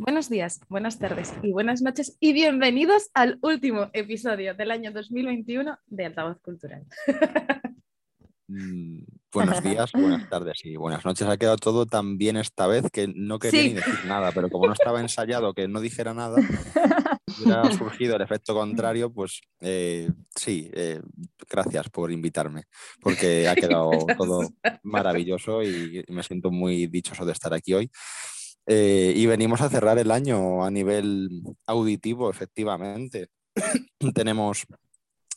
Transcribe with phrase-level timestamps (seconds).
[0.00, 5.78] buenos días, buenas tardes y buenas noches y bienvenidos al último episodio del año 2021
[5.88, 6.86] de Altavoz Cultural.
[8.48, 11.28] Mm, buenos días, buenas tardes y buenas noches.
[11.28, 13.68] Ha quedado todo tan bien esta vez que no quería Sí.
[13.68, 16.36] ni decir nada, pero como no estaba ensayado que no dijera nada,
[17.38, 21.02] hubiera surgido el efecto contrario, pues eh, sí, eh,
[21.48, 22.64] gracias por invitarme,
[23.02, 24.48] porque ha quedado todo
[24.82, 27.90] maravilloso y me siento muy dichoso de estar aquí hoy.
[28.72, 33.26] Eh, y venimos a cerrar el año a nivel auditivo, efectivamente.
[34.14, 34.64] Tenemos,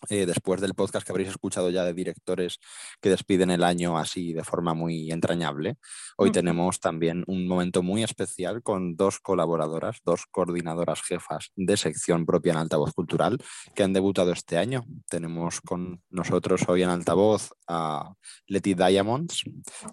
[0.10, 2.60] eh, después del podcast que habréis escuchado ya de directores
[3.02, 5.78] que despiden el año así de forma muy entrañable,
[6.16, 12.28] hoy tenemos también un momento muy especial con dos colaboradoras, dos coordinadoras jefas de sección
[12.28, 13.40] propia en Altavoz Cultural
[13.74, 14.86] que han debutado este año.
[15.10, 18.14] Tenemos con nosotros hoy en Altavoz a
[18.46, 19.42] Letty Diamonds,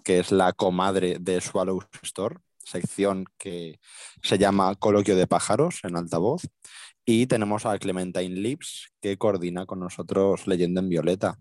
[0.03, 2.35] que es la comadre de Swallow Store,
[2.71, 3.79] sección que
[4.23, 6.43] se llama Coloquio de Pájaros en altavoz.
[7.05, 11.37] Y tenemos a Clementine Lips, que coordina con nosotros Leyenda en Violeta.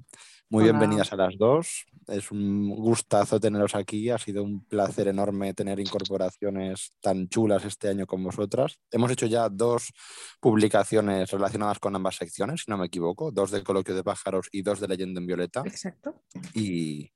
[0.48, 0.72] Muy Hola.
[0.72, 1.84] bienvenidas a las dos.
[2.08, 4.10] Es un gustazo teneros aquí.
[4.10, 8.80] Ha sido un placer enorme tener incorporaciones tan chulas este año con vosotras.
[8.90, 9.92] Hemos hecho ya dos
[10.40, 14.62] publicaciones relacionadas con ambas secciones, si no me equivoco, dos de Coloquio de Pájaros y
[14.62, 15.62] dos de Leyenda en Violeta.
[15.64, 16.22] Exacto.
[16.52, 17.12] Y,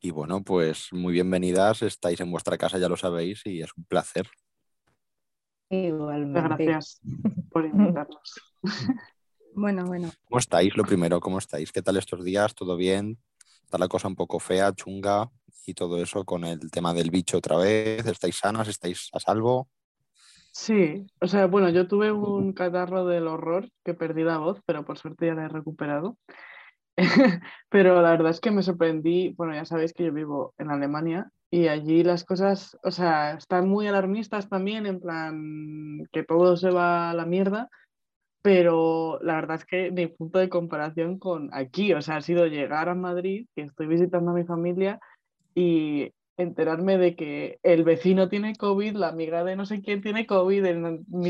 [0.00, 1.82] y bueno, pues muy bienvenidas.
[1.82, 4.28] Estáis en vuestra casa, ya lo sabéis, y es un placer.
[5.70, 6.64] Igualmente.
[6.64, 7.00] Gracias
[7.50, 8.40] por invitarnos.
[9.54, 10.10] Bueno, bueno.
[10.28, 10.76] ¿Cómo estáis?
[10.76, 11.72] Lo primero, ¿cómo estáis?
[11.72, 12.54] ¿Qué tal estos días?
[12.54, 13.18] ¿Todo bien?
[13.64, 15.28] ¿Está la cosa un poco fea, chunga
[15.66, 18.06] y todo eso con el tema del bicho otra vez?
[18.06, 18.68] ¿Estáis sanas?
[18.68, 19.68] ¿Estáis a salvo?
[20.52, 24.84] Sí, o sea, bueno, yo tuve un catarro del horror que perdí la voz, pero
[24.84, 26.16] por suerte ya la he recuperado.
[27.68, 31.30] Pero la verdad es que me sorprendí, bueno, ya sabéis que yo vivo en Alemania
[31.50, 36.70] y allí las cosas, o sea, están muy alarmistas también, en plan que todo se
[36.70, 37.68] va a la mierda,
[38.42, 42.46] pero la verdad es que mi punto de comparación con aquí, o sea, ha sido
[42.46, 44.98] llegar a Madrid, que estoy visitando a mi familia
[45.54, 50.26] y enterarme de que el vecino tiene COVID, la amiga de no sé quién tiene
[50.26, 50.64] COVID,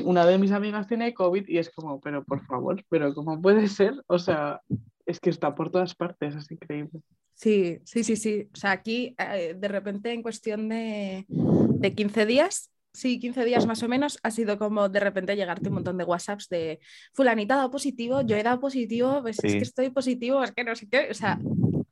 [0.05, 3.69] una de mis amigas tiene COVID y es como, pero por favor, pero ¿cómo puede
[3.69, 3.95] ser?
[4.09, 4.61] O sea,
[5.07, 7.01] es que está por todas partes, es increíble.
[7.35, 8.49] Sí, sí, sí, sí.
[8.53, 13.67] O sea, aquí eh, de repente en cuestión de, de 15 días, sí, 15 días
[13.67, 16.81] más o menos, ha sido como de repente llegarte un montón de WhatsApps de
[17.13, 20.65] fulanita ha dado positivo, yo he dado positivo, pues es que estoy positivo, es que
[20.65, 21.39] no sé qué, o sea,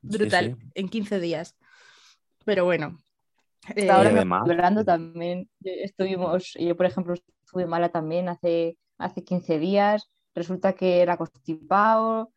[0.01, 0.69] brutal, sí.
[0.73, 1.55] en 15 días.
[2.43, 2.99] Pero bueno.
[3.75, 10.11] Eh, ahora hablando también, estuvimos, yo por ejemplo estuve mala también hace, hace 15 días,
[10.35, 12.31] resulta que era constipado,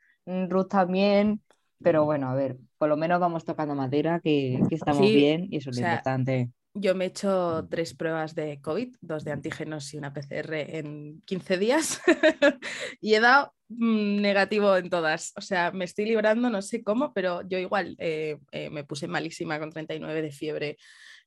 [0.49, 1.43] Ruth también,
[1.83, 5.49] pero bueno, a ver, por lo menos vamos tocando madera, que, que estamos Sí, bien
[5.51, 6.51] y eso es lo sea, importante.
[6.75, 11.23] Yo me he hecho tres pruebas de COVID, dos de antígenos y una PCR en
[11.25, 12.01] 15 días
[13.01, 15.33] y he dado mm, negativo en todas.
[15.37, 19.09] O sea, me estoy librando, no sé cómo, pero yo igual eh, eh, me puse
[19.09, 20.77] malísima con 39 de fiebre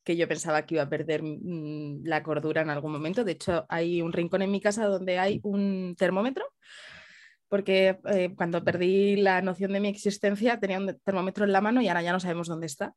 [0.04, 3.24] que yo pensaba que iba a perder mm, la cordura en algún momento.
[3.24, 6.44] De hecho, hay un rincón en mi casa donde hay un termómetro
[7.52, 11.82] porque eh, cuando perdí la noción de mi existencia tenía un termómetro en la mano
[11.82, 12.94] y ahora ya no sabemos dónde está.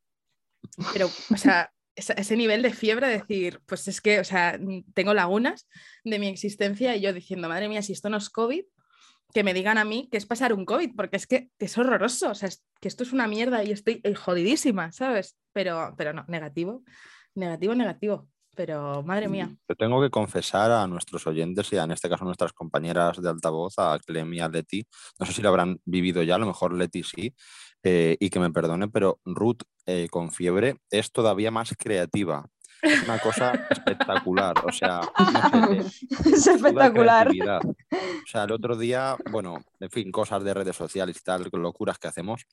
[0.94, 4.58] Pero, o sea, ese, nivel de fiebre, decir, pues es que, o sea,
[4.94, 5.68] tengo lagunas
[6.04, 8.64] de mi existencia y yo diciendo, madre mía, si esto no es COVID,
[9.34, 12.30] que me digan a mí que es pasar un COVID, porque es que es horroroso,
[12.30, 15.36] o sea, es que esto es una mierda y estoy eh, jodidísima, ¿sabes?
[15.52, 16.82] Pero, pero no, negativo,
[17.34, 19.50] negativo, negativo, pero madre mía.
[19.68, 23.20] Yo tengo que confesar a nuestros oyentes y a, en este caso a nuestras compañeras
[23.20, 24.86] de altavoz, a Clem y a Leti,
[25.18, 27.34] no sé si lo habrán vivido ya, a lo mejor Leti sí,
[27.82, 32.46] eh, y que me perdone, pero Ruth eh, con fiebre es todavía más creativa.
[32.82, 35.98] Es una cosa espectacular, o sea, no sé,
[36.30, 37.28] es espectacular.
[37.28, 41.98] O sea, el otro día, bueno, en fin, cosas de redes sociales y tal, locuras
[41.98, 42.46] que hacemos,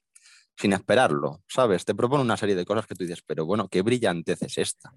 [0.55, 1.83] sin esperarlo, ¿sabes?
[1.83, 4.91] Te propone una serie de cosas que tú dices, pero bueno, qué brillantez es esta.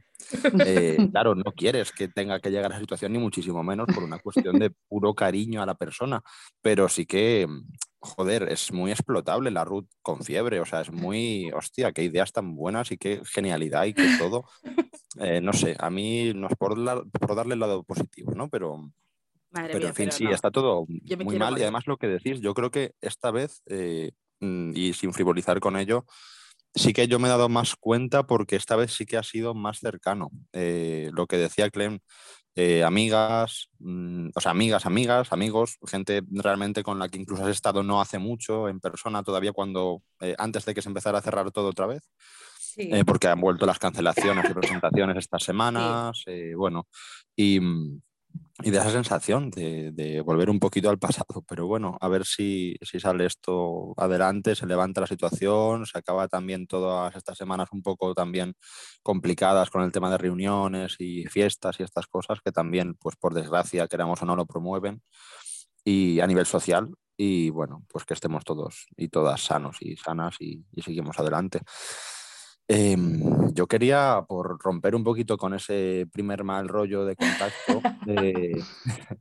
[0.64, 4.04] Eh, claro, no quieres que tenga que llegar a esa situación, ni muchísimo menos por
[4.04, 6.20] una cuestión de puro cariño a la persona,
[6.60, 7.46] pero sí que,
[8.00, 12.32] joder, es muy explotable la Ruth con fiebre, o sea, es muy, hostia, qué ideas
[12.32, 14.44] tan buenas y qué genialidad y qué todo.
[15.18, 18.50] Eh, no sé, a mí no es por, la- por darle el lado positivo, ¿no?
[18.50, 18.90] Pero,
[19.50, 20.30] Madre pero mía, en fin, pero sí, no.
[20.32, 20.84] está todo
[21.24, 25.12] muy mal y además lo que decís, yo creo que esta vez, eh, y sin
[25.12, 26.04] frivolizar con ello,
[26.74, 29.54] sí que yo me he dado más cuenta porque esta vez sí que ha sido
[29.54, 30.30] más cercano.
[30.52, 32.00] Eh, lo que decía Clem,
[32.54, 37.50] eh, amigas, mm, o sea, amigas, amigas, amigos, gente realmente con la que incluso has
[37.50, 41.22] estado no hace mucho en persona todavía cuando, eh, antes de que se empezara a
[41.22, 42.02] cerrar todo otra vez
[42.58, 42.90] Sí.
[43.06, 46.22] porque han vuelto las cancelaciones y presentaciones estas semanas,
[46.56, 46.86] bueno,
[47.34, 48.00] y, mm,
[48.62, 51.44] y de esa sensación de, de, volver un poquito al pasado.
[51.48, 56.28] Pero bueno, a ver si, si, sale esto adelante, se levanta la situación, se acaba
[56.28, 58.54] también todas estas semanas un poco también
[59.02, 63.34] complicadas con el tema de reuniones y fiestas y estas cosas que también, pues por
[63.34, 65.02] desgracia, queramos o no, lo promueven.
[65.84, 70.36] Y a nivel social, y bueno, pues que estemos todos y todas sanos y sanas
[70.40, 71.60] y, y seguimos adelante.
[72.68, 72.96] Eh,
[73.52, 78.56] yo quería, por romper un poquito con ese primer mal rollo de contacto, eh,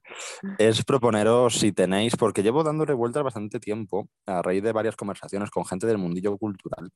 [0.58, 5.52] es proponeros si tenéis, porque llevo dándole vueltas bastante tiempo a raíz de varias conversaciones
[5.52, 6.90] con gente del mundillo cultural,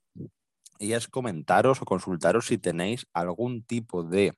[0.80, 4.34] y es comentaros o consultaros si tenéis algún tipo de,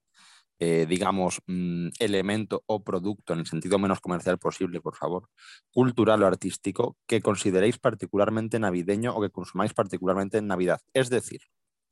[0.59, 5.29] eh, digamos, mmm, elemento o producto, en el sentido menos comercial posible, por favor,
[5.71, 10.81] cultural o artístico, que consideréis particularmente navideño o que consumáis particularmente en Navidad.
[10.93, 11.41] Es decir,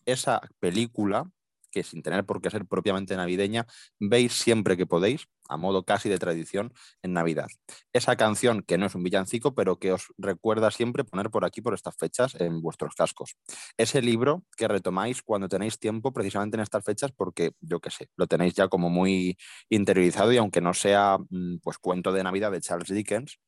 [0.06, 1.26] esa película,
[1.72, 3.66] que sin tener por qué ser propiamente navideña,
[4.00, 7.48] veis siempre que podéis, a modo casi de tradición, en Navidad.
[7.94, 11.62] Esa canción que no es un villancico, pero que os recuerda siempre poner por aquí,
[11.62, 13.36] por estas fechas, en vuestros cascos.
[13.78, 18.10] Ese libro que retomáis cuando tenéis tiempo, precisamente en estas fechas, porque yo qué sé,
[18.16, 19.38] lo tenéis ya como muy
[19.70, 23.40] interiorizado y aunque no sea mm, pues cuento de Navidad de Charles Dickens,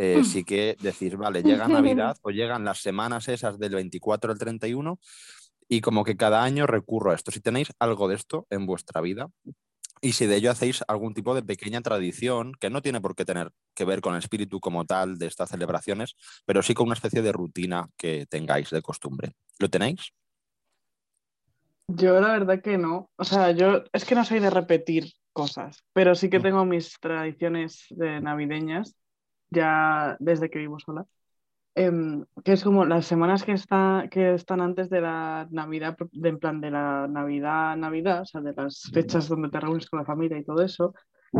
[0.00, 4.38] eh, sí que decir, vale, llega Navidad o llegan las semanas esas del 24 al
[4.38, 5.00] 31
[5.68, 7.30] y como que cada año recurro a esto.
[7.30, 9.28] Si tenéis algo de esto en vuestra vida
[10.00, 13.24] y si de ello hacéis algún tipo de pequeña tradición que no tiene por qué
[13.24, 16.94] tener que ver con el espíritu como tal de estas celebraciones, pero sí con una
[16.94, 19.32] especie de rutina que tengáis de costumbre.
[19.58, 20.12] ¿Lo tenéis?
[21.88, 23.10] Yo la verdad que no.
[23.16, 26.98] O sea, yo es que no soy de repetir cosas, pero sí que tengo mis
[27.00, 28.94] tradiciones de navideñas
[29.50, 31.06] ya desde que vivo sola.
[31.78, 36.28] Em, que es como las semanas que, está, que están antes de la Navidad, de,
[36.30, 40.00] en plan de la Navidad, Navidad, o sea, de las fechas donde te reúnes con
[40.00, 40.92] la familia y todo eso,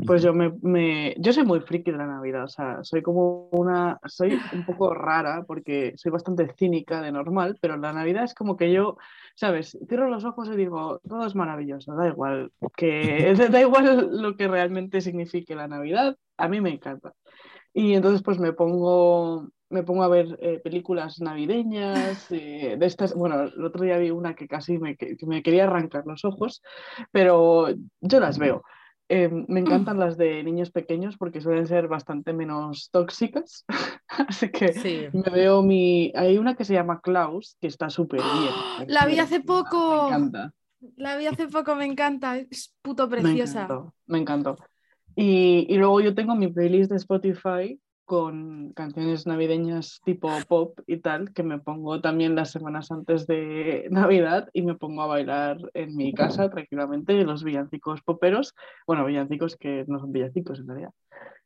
[0.07, 3.49] pues yo me, me, yo soy muy friki de la Navidad, o sea, soy como
[3.51, 8.35] una, soy un poco rara porque soy bastante cínica de normal, pero la Navidad es
[8.35, 8.97] como que yo,
[9.35, 14.37] sabes, cierro los ojos y digo, todo es maravilloso, da igual, que da igual lo
[14.37, 17.13] que realmente signifique la Navidad, a mí me encanta.
[17.75, 23.15] Y entonces pues me pongo, me pongo a ver eh, películas navideñas, eh, de estas,
[23.15, 26.63] bueno, el otro día vi una que casi me, que me quería arrancar los ojos,
[27.13, 27.69] pero
[28.01, 28.63] yo las veo.
[29.11, 33.65] Eh, me encantan las de niños pequeños porque suelen ser bastante menos tóxicas.
[34.09, 35.07] Así que Sí.
[35.15, 36.13] me veo mi.
[36.15, 38.89] Hay una que se llama Klaus, que está súper bien.
[38.91, 40.09] La vi hace Me poco.
[40.09, 40.53] encanta.
[40.97, 42.37] La vi hace poco, me encanta.
[42.37, 43.63] Es puto Me preciosa.
[43.63, 43.95] encantó.
[44.07, 44.57] Me encantó.
[45.17, 50.97] Y, y luego yo tengo mi playlist de Spotify con canciones navideñas tipo pop y
[50.97, 55.59] tal, que me pongo también las semanas antes de Navidad y me pongo a bailar
[55.75, 58.55] en mi casa tranquilamente los villancicos poperos,
[58.87, 60.91] bueno, villancicos que no son villancicos en realidad,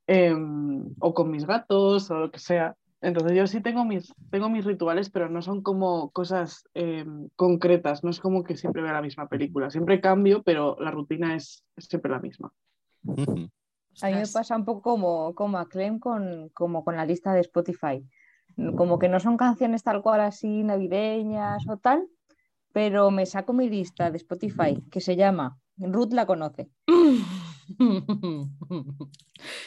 [0.06, 2.75] Em, o con mis gatos o lo que sea.
[3.00, 8.05] Entonces yo sí tengo mis, tengo mis rituales, pero no son como cosas em, concretas,
[8.05, 11.64] no es como que siempre vea la misma película, siempre cambio, pero la rutina es,
[11.79, 12.53] siempre la misma.
[13.05, 13.49] Ujú.
[14.00, 17.33] A mí me pasa un poco como, como a Clem con, como con la lista
[17.33, 18.05] de Spotify.
[18.77, 22.06] Como que no son canciones tal cual así navideñas o tal,
[22.73, 26.71] pero me saco mi lista de Spotify que se llama Ruth la conoce.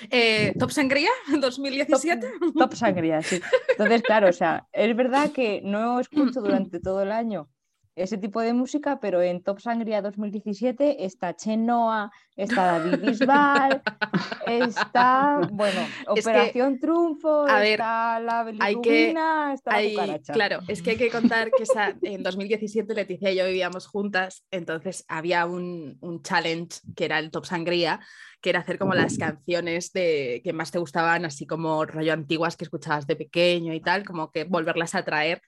[0.09, 1.09] Eh, ¿Top Sangría
[1.41, 2.27] 2017?
[2.57, 3.41] Top sangría, sí.
[3.69, 7.49] Entonces, claro, o sea, es verdad que no escucho durante todo el año
[7.95, 13.81] ese tipo de música, pero en Top Sangría 2017 está Chenoa, está David Bisbal,
[14.47, 15.79] está, bueno,
[16.15, 20.33] Es que, Operación Triunfo, a ver, está la bilirrubina, está la Hay- cucaracha.
[20.33, 24.43] claro, es que hay que contar que esa- en 2017 Leticia y yo vivíamos juntas,
[24.51, 27.99] entonces había un, un challenge que era el Top Sangría,
[28.41, 32.55] que era hacer como las canciones de, que más te gustaban, así como rollo antiguas
[32.57, 35.41] que escuchabas de pequeño y tal, como que volverlas a traer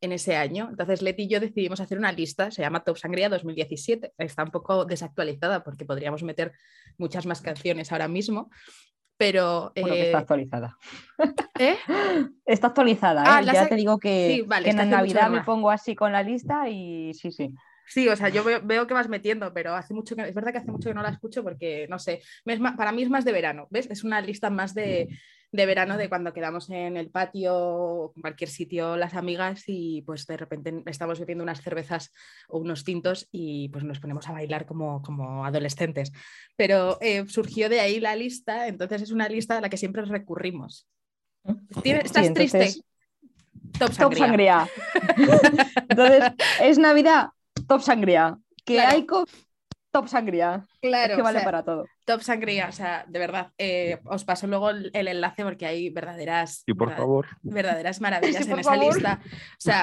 [0.00, 0.68] en ese año.
[0.70, 4.50] Entonces Leti y yo decidimos hacer una lista, se llama Top Sangría 2017, está un
[4.50, 6.52] poco desactualizada porque podríamos meter
[6.98, 8.50] muchas más canciones ahora mismo,
[9.16, 9.72] pero...
[9.74, 10.76] Bueno, que está eh, actualizada.
[11.58, 11.76] ¿eh?
[12.44, 13.44] Está actualizada, Ah, ¿eh?
[13.44, 16.12] las ya ha- te digo que, sí, vale, que en Navidad me pongo así con
[16.12, 17.54] la lista y sí, sí.
[17.86, 20.52] Sí, o sea, yo veo, veo que vas metiendo, pero hace mucho que, es verdad
[20.52, 22.22] que hace mucho que no la escucho porque, no sé,
[22.76, 23.88] para mí es más de verano, ¿ves?
[23.90, 25.08] Es una lista más de,
[25.52, 30.00] de verano de cuando quedamos en el patio o en cualquier sitio las amigas y
[30.02, 32.10] pues de repente estamos bebiendo unas cervezas
[32.48, 36.10] o unos tintos y pues nos ponemos a bailar como, como adolescentes.
[36.56, 40.02] Pero eh, surgió de ahí la lista, entonces es una lista a la que siempre
[40.06, 40.88] recurrimos.
[41.82, 42.82] ¿Tienes- ¿Estás Sí, entonces, triste?
[43.78, 44.24] Top Top sangría.
[44.24, 44.68] sangría.
[45.88, 46.32] Entonces,
[46.62, 47.28] es Navidad,
[47.68, 48.38] top sangría.
[48.64, 48.90] Que Claro.
[48.96, 49.26] hay co-
[49.92, 50.64] top sangría.
[50.80, 51.86] Claro, que o vale sea, para todo.
[52.06, 55.90] top sangría, o sea, de verdad, eh, os paso luego el, el enlace porque hay
[55.90, 58.94] verdaderas, Y por verdad- favor, verdaderas maravillas Sí, en esa favor.
[58.94, 59.20] lista.
[59.24, 59.82] O sea,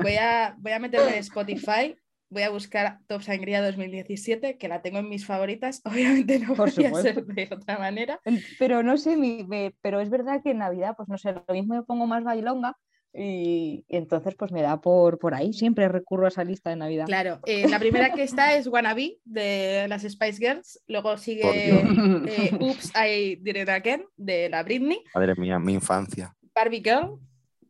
[0.00, 1.96] voy a, voy a meterme en Spotify,
[2.30, 5.82] voy a buscar Top Sangría 2017, que la tengo en mis favoritas.
[5.84, 7.12] Obviamente no Por podía supuesto.
[7.20, 8.20] ser de otra manera.
[8.58, 11.44] Pero no sé, mi- me- pero es verdad que en Navidad, pues no sé, lo
[11.54, 12.76] mismo me pongo más bailonga
[13.14, 16.76] y, y entonces pues me da por, por ahí, siempre recurro a esa lista de
[16.76, 17.06] Navidad.
[17.06, 22.50] Claro, eh, la primera que está es Wannabe de las Spice Girls, luego sigue eh,
[22.60, 26.34] Oops, I Did It Again de la Britney, madre mía, mi infancia.
[26.54, 27.18] Barbie Girl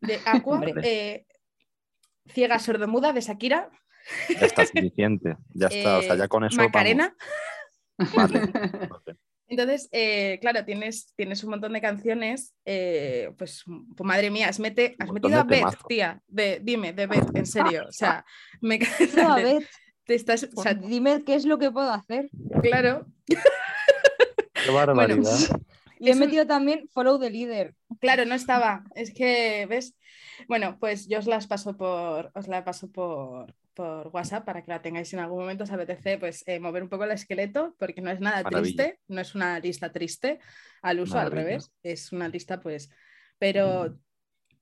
[0.01, 1.27] de Aqua, eh,
[2.27, 3.71] Ciega Sordomuda de Shakira,
[4.29, 5.37] Ya está suficiente.
[5.55, 5.99] Ya está.
[5.99, 6.57] O sea, ya con eso.
[6.57, 6.73] vamos.
[6.73, 7.15] Macarena.
[8.15, 8.41] Vale.
[8.41, 9.19] vale.
[9.53, 14.59] Entonces, eh, claro, tienes, tienes un montón de canciones, eh, pues, pues, madre mía, has,
[14.59, 18.25] mete- has metido a Beth, tía, de, dime, de Beth, en serio, o sea,
[18.63, 18.79] me
[19.15, 19.69] No, a ver,
[20.07, 22.31] te estás, o pues sea, dime qué es lo que puedo hacer.
[22.63, 25.39] claro, Qué barbaridad.
[25.99, 27.75] Y he Es un- metido también Follow the Leader.
[28.01, 29.95] claro, no estaba, es que, ¿ves?
[30.49, 34.71] Bueno, pues yo os las paso por, os la paso por, por WhatsApp para que
[34.71, 37.75] la tengáis si en algún momento os apetece pues eh, mover un poco el esqueleto,
[37.79, 38.63] porque no es nada Maravilla.
[38.63, 40.39] triste, no es una lista triste,
[40.83, 42.91] al uso al revés, es una lista pues,
[43.39, 43.99] pero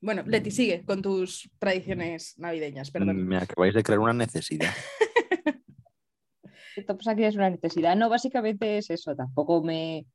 [0.00, 3.26] bueno, Leti, sigue con tus tradiciones navideñas, perdón.
[3.26, 4.72] Me acabáis de crear una necesidad.
[6.76, 7.96] Esto pues aquí es una necesidad.
[7.96, 9.14] No, básicamente es eso.
[9.14, 10.06] Tampoco me,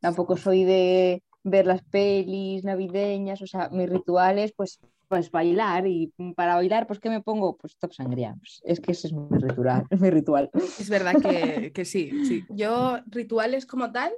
[0.00, 3.40] tampoco soy de ver las pelis navideñas.
[3.40, 4.80] O sea, mis rituales, pues,
[5.10, 5.88] pues bailar.
[5.88, 7.56] Y para bailar, pues, ¿qué me pongo?
[7.56, 8.36] Pues top sangría.
[8.38, 9.84] Pues, es que ese es mi ritual.
[10.00, 10.50] mi ritual.
[10.54, 12.44] Es verdad que, que sí, sí.
[12.48, 14.12] Yo rituales como tal,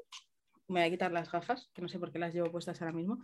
[0.68, 2.92] me voy a quitar las gafas, que no sé por qué las llevo puestas ahora
[2.92, 3.20] mismo.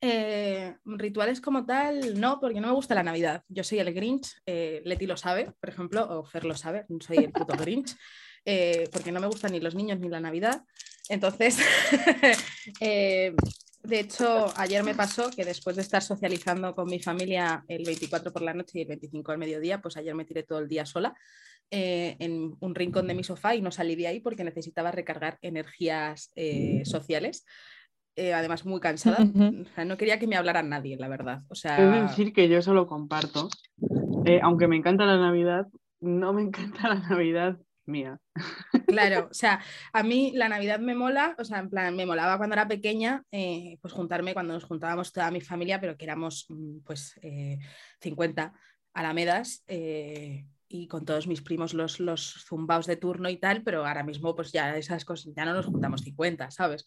[0.00, 3.44] Eh, rituales como tal, no, porque no me gusta la Navidad.
[3.48, 7.18] Yo soy el Grinch, eh, Leti lo sabe, por ejemplo, o Fer lo sabe, soy
[7.18, 7.96] el puto Grinch,
[8.46, 10.64] eh, porque no me gustan ni los niños ni la Navidad.
[11.10, 11.58] Entonces,
[13.82, 18.32] de hecho, ayer me pasó que después de estar socializando con mi familia el 24
[18.32, 20.84] por la noche y el 25 al mediodía, pues ayer me tiré todo el día
[20.84, 21.14] sola
[21.70, 25.38] eh, en un rincón de mi sofá y no salí de ahí porque necesitaba recargar
[25.40, 27.46] energías eh, sociales.
[28.16, 29.18] Eh, además, muy cansada.
[29.24, 29.62] Ujú.
[29.62, 31.42] O sea, no quería que me hablara nadie, la verdad.
[31.48, 33.48] O decir que yo eso lo comparto.
[34.42, 35.66] Aunque me encanta la Navidad,
[36.00, 37.58] no me encanta la Navidad
[37.90, 38.18] mía.
[38.86, 39.60] Claro, o sea,
[39.92, 43.22] a mí la Navidad me mola, o sea, en plan, me molaba cuando era pequeña,
[43.30, 47.58] eh, pues juntarme cuando nos juntábamos toda mi familia, pero que éramos mm, pues eh,
[48.00, 48.54] 50
[48.94, 53.86] alamedas eh, y con todos mis primos los, los zumbaos de turno y tal, pero
[53.86, 56.86] ahora mismo pues ya esas cosas, ya no nos juntamos 50, ¿sabes?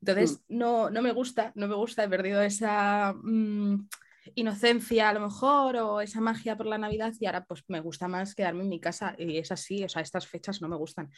[0.00, 3.88] Entonces, no, no me gusta, no me gusta, he perdido esa mm,
[4.34, 8.08] inocencia a lo mejor o esa magia por la Navidad y ahora pues me gusta
[8.08, 11.10] más quedarme en mi casa y es así, o sea, estas fechas no me gustan.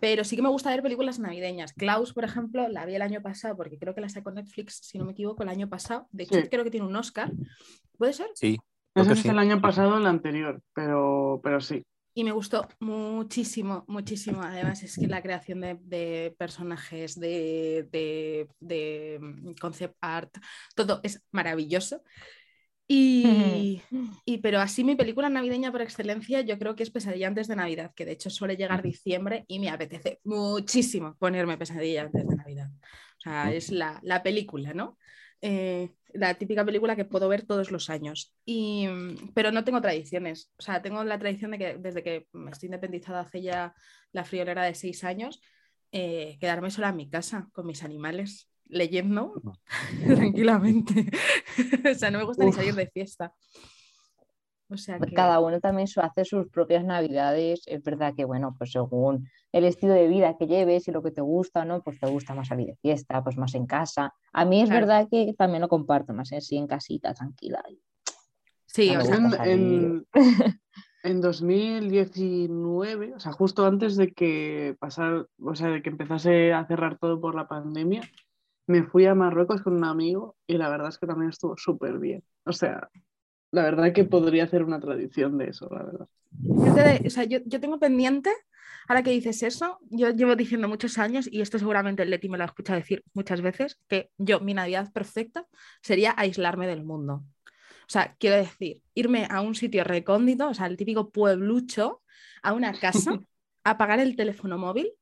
[0.00, 1.72] Pero sí que me gusta ver películas navideñas.
[1.72, 4.96] Klaus, por ejemplo, la vi el año pasado porque creo que la sacó Netflix, si
[4.96, 6.06] no me equivoco, el año pasado.
[6.12, 6.48] De hecho, Sí.
[6.48, 7.32] creo que tiene un Oscar.
[7.96, 8.28] ¿Puede ser?
[8.34, 8.58] Sí.
[8.94, 11.82] Es el año pasado o el anterior, pero, pero sí.
[12.14, 14.40] Y me gustó muchísimo, muchísimo.
[14.42, 20.36] Además, es que la creación de, de personajes, de, de- de, mm, concept art,
[20.74, 22.02] todo es maravilloso.
[22.90, 23.82] Y,
[24.24, 27.56] y- pero así mi película navideña por excelencia, yo creo que es Pesadilla antes de
[27.56, 32.36] Navidad, que de hecho suele llegar diciembre y me apetece muchísimo ponerme Pesadilla antes de
[32.36, 32.70] Navidad.
[33.18, 34.96] O sea, es la, la película, ¿no?
[35.40, 38.34] Eh, la típica película que puedo ver todos los años.
[38.44, 40.50] Y, mm, pero no tengo tradiciones.
[40.58, 43.74] O sea, tengo la tradición de que desde que me estoy independizada hace ya
[44.12, 45.40] la friolera de seis años,
[45.92, 49.34] eh, quedarme sola en mi casa con mis animales, leyendo
[50.06, 51.10] tranquilamente.
[51.90, 53.32] o sea, no me gusta ni salir de fiesta.
[54.70, 55.14] O sea que...
[55.14, 57.62] Cada uno también su- hace sus propias navidades.
[57.66, 61.10] Es verdad que, bueno, pues según el estilo de vida que lleves y lo que
[61.10, 61.82] te gusta, ¿no?
[61.82, 64.12] Pues te gusta más salir de fiesta, pues más en casa.
[64.32, 64.86] A mí es Claro.
[64.86, 67.62] verdad que también lo comparto más en sí, en casita, tranquila.
[68.66, 70.06] Sí, o sea, en, en,
[71.02, 76.66] en 2019, o sea, justo antes de que pasara, o sea, de que empezase a
[76.66, 78.02] cerrar todo por la pandemia,
[78.68, 81.98] me fui a Marruecos con un amigo y la verdad es que también estuvo súper
[81.98, 82.22] bien.
[82.44, 82.88] O sea,
[83.50, 86.08] la verdad que podría hacer una tradición de eso, la verdad.
[86.30, 88.30] yo, te- o sea, yo- yo tengo pendiente,
[88.88, 92.44] ahora que dices eso, yo llevo diciendo muchos años, y esto seguramente Leti me lo
[92.44, 95.46] ha escuchado decir muchas veces, que yo, mi Navidad perfecta
[95.82, 97.24] sería aislarme del mundo.
[97.82, 102.02] O sea, quiero decir, irme a un sitio recóndito, o sea, el típico pueblucho,
[102.42, 103.12] a una casa,
[103.64, 104.92] apagar el teléfono móvil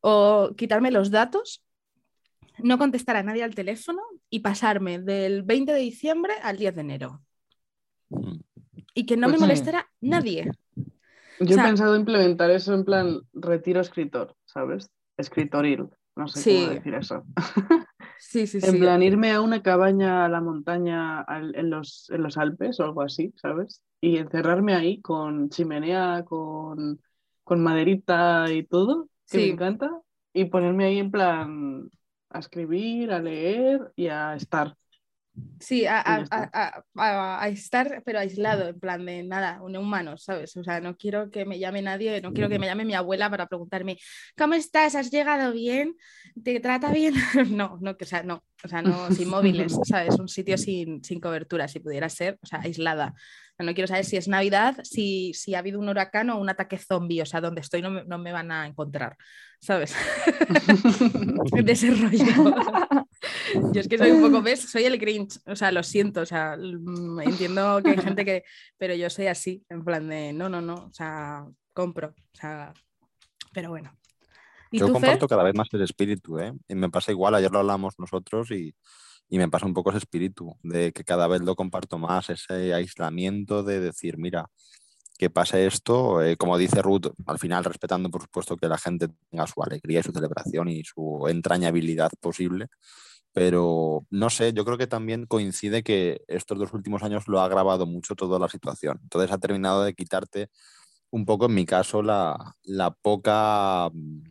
[0.00, 1.63] o quitarme los datos,
[2.62, 6.80] no contestar a nadie al teléfono y pasarme del 20 de diciembre al 10 de
[6.80, 7.22] enero.
[8.94, 9.40] Y que no Pues me sí.
[9.44, 10.50] molestara nadie.
[11.40, 14.90] Yo O sea- he pensado implementar eso en plan retiro escritor, ¿sabes?
[15.16, 16.56] Escritoril, no sé Sí.
[16.60, 17.24] cómo decir eso.
[18.16, 18.78] Sí, sí, En sí.
[18.78, 22.84] plan, irme a una cabaña a la montaña al- en los, en los Alpes o
[22.84, 23.82] algo así, ¿sabes?
[24.00, 27.00] Y encerrarme ahí con chimenea, con,
[27.42, 29.90] con maderita y todo, que me encanta,
[30.32, 31.90] y ponerme ahí en plan
[32.34, 34.76] a escribir, a leer y a estar.
[35.60, 40.54] Sí, a, a- a- a- estar, pero aislado, en plan de nada, un humano, ¿sabes?
[40.56, 43.30] O sea, no quiero que me llame nadie, no quiero que me llame mi abuela
[43.30, 43.98] para preguntarme,
[44.36, 44.94] ¿cómo estás?
[44.94, 45.96] ¿Has llegado bien?
[46.42, 47.14] ¿Te trata bien?
[47.50, 50.18] No, no, o sea, no, o sea, no, sin móviles, ¿sabes?
[50.18, 53.14] Un sitio sin, sin cobertura, si pudiera ser, o sea, aislada.
[53.58, 56.76] No quiero saber si es Navidad, si, si ha habido un huracán o un ataque
[56.76, 59.16] zombie, o sea, donde estoy no me, no me van a encontrar,
[59.60, 59.94] ¿sabes?
[61.64, 62.54] de ese rollo.
[63.72, 64.60] Yo es que soy un poco, ¿ves?
[64.60, 68.44] Soy el Grinch, o sea, lo siento, o sea, mm, entiendo que hay gente que,
[68.78, 72.72] pero yo soy así, en plan de, no, no, no, o sea, compro, o sea,
[73.52, 73.96] pero bueno.
[74.70, 75.02] ¿Y Yo tú, Fer?
[75.02, 76.52] comparto cada vez más el espíritu, ¿eh?
[76.68, 78.74] Y me pasa igual, ayer lo hablamos nosotros y,
[79.28, 82.74] y me pasa un poco ese espíritu de que cada vez lo comparto más, ese
[82.74, 84.50] aislamiento de decir, mira,
[85.18, 89.08] que pase esto, eh, como dice Ruth, al final respetando por supuesto que la gente
[89.30, 92.68] tenga su alegría y su celebración y su entrañabilidad posible,
[93.34, 97.44] pero no sé, yo creo que también coincide que estos dos últimos años lo ha
[97.44, 100.48] agravado mucho toda la situación, entonces ha terminado de quitarte
[101.10, 104.22] un poco, en mi caso, la, la poca mm,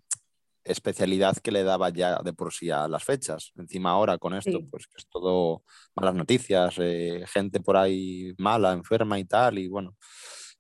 [0.66, 3.52] especialidad que le daba ya de por sí a las fechas.
[3.58, 4.68] Encima ahora con esto, Sí.
[4.72, 5.64] pues que es todo
[5.96, 9.96] malas noticias, eh, gente por ahí mala, enferma y tal, y bueno,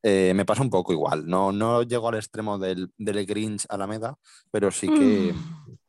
[0.01, 1.25] eh, me pasa un poco igual.
[1.25, 4.15] No, no llego al extremo del, del Grinch Alameda,
[4.51, 5.33] pero sí que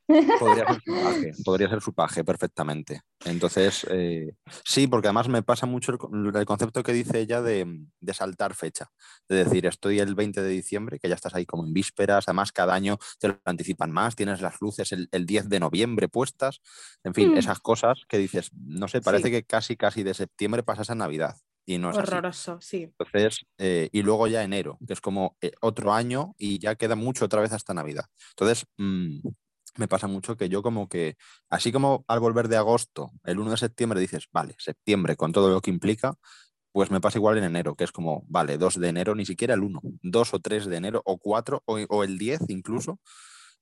[0.06, 3.00] podría ser su paje, podría ser su paje perfectamente.
[3.24, 4.34] Entonces, eh,
[4.64, 8.14] sí, porque además me pasa mucho el, con- el concepto que dice ella de, de
[8.14, 8.90] saltar fecha.
[9.28, 12.52] De decir, estoy el 20 de diciembre, que ya estás ahí como en vísperas, además
[12.52, 16.60] cada año te lo anticipan más, tienes las luces el, el 10 de noviembre puestas,
[17.02, 17.38] en fin, Mm.
[17.38, 19.30] esas cosas que dices, no sé, parece Sí.
[19.30, 21.36] que casi, casi de septiembre pasas a Navidad.
[21.66, 22.08] Y no es así.
[22.08, 22.82] Horroroso, sí.
[22.98, 26.94] Entonces, eh, y luego ya enero, que es como eh, otro año y ya queda
[26.94, 28.04] mucho otra vez hasta Navidad.
[28.32, 29.20] Entonces, mm,
[29.76, 31.16] me pasa mucho que yo como que,
[31.50, 35.50] así como al volver de agosto, el 1 de septiembre dices, vale, septiembre con todo
[35.50, 36.16] lo que implica,
[36.72, 39.54] pues me pasa igual en enero, que es como, vale, 2 de enero, ni siquiera
[39.54, 43.00] el 1, 2 o 3 de enero, o 4, o, o el 10 incluso,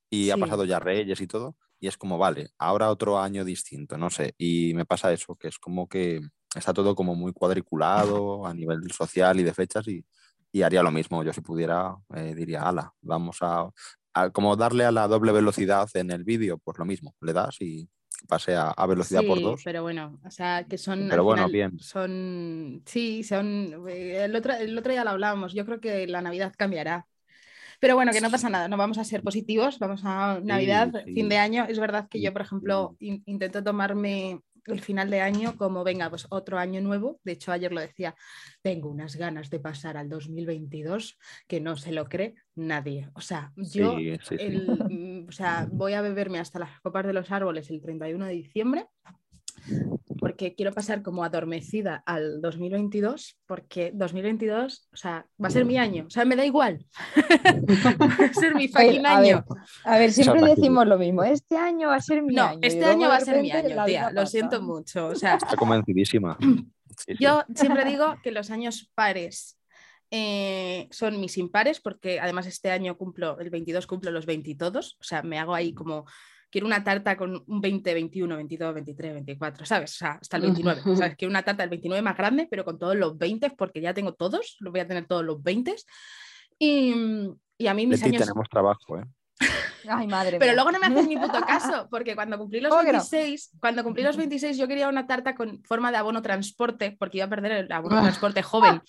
[0.09, 3.98] y ha pasado ya Reyes y todo, y es como, vale, ahora otro año distinto,
[3.98, 6.20] no sé, y me pasa eso, que es como que
[6.55, 10.05] está todo como muy cuadriculado a nivel social y de fechas, y,
[10.53, 13.70] y haría lo mismo, yo si pudiera, eh, diría, ala, vamos a
[14.33, 17.88] como darle a la doble velocidad en el vídeo, pues lo mismo, le das y
[18.29, 19.62] pase a, a velocidad por dos.
[19.64, 21.11] pero bueno, o sea, que son.
[21.11, 21.79] Pero al bueno, final bien.
[21.79, 22.83] Son.
[22.87, 23.87] Sí, son.
[23.88, 25.55] eh, El otro, el otro día lo hablábamos.
[25.55, 27.07] Yo creo que la Navidad cambiará.
[27.81, 31.12] Pero bueno, que no pasa nada, no vamos a ser positivos, vamos a Navidad, sí.
[31.14, 31.66] fin de año.
[31.68, 36.09] Es verdad que yo, por ejemplo, in- intento tomarme el final de año como, venga,
[36.11, 37.20] pues otro año nuevo.
[37.25, 38.14] De hecho, ayer lo decía,
[38.62, 43.11] tengo unas ganas de pasar al 2022 que no se lo cree nadie.
[43.14, 44.37] O sea, yo Sí, sí, sí.
[44.38, 48.27] el, mm, o sea, voy a beberme hasta las copas de los árboles el 31
[48.27, 48.87] de diciembre
[50.33, 55.77] porque quiero pasar como adormecida al 2022 porque 2022, o sea, va a ser mi
[55.77, 56.87] año, o sea, me da igual.
[58.01, 59.45] va a ser mi fucking a ver, año.
[59.85, 61.23] A ver, siempre decimos lo mismo.
[61.23, 62.61] Este año va a ser mi No, año.
[62.62, 66.38] este año va a ser mi año, tía, lo siento mucho, o sea, Está convencidísima.
[66.95, 67.25] Sí, sí.
[67.25, 69.59] Yo siempre digo que los años pares
[70.11, 74.99] eh, son mis impares, porque además este año cumplo, el 22 cumplo los 20 todos,
[75.01, 76.05] o sea, me hago ahí como,
[76.52, 79.92] quiero una tarta con un 20, 21, 22, 23, 24, ¿sabes?
[79.94, 81.16] O sea, hasta el 29, ¿sabes?
[81.16, 84.12] Quiero una tarta del 29 más grande, pero con todos los 20, porque ya tengo
[84.14, 85.74] todos, los voy a tener todos los 20.
[86.58, 86.94] Y,
[87.58, 88.26] y a mí mis Leti, años...
[88.28, 89.04] tenemos trabajo, ¿eh?
[89.88, 90.54] Ay, madre Pero mía.
[90.54, 92.98] luego no me hacen ni puto caso, porque cuando cumplí los ¿Cómo que no?
[93.00, 97.18] 26, cuando cumplí los 26 yo quería una tarta con forma de abono transporte, porque
[97.18, 98.02] iba a perder el abono Ah.
[98.02, 98.80] transporte joven,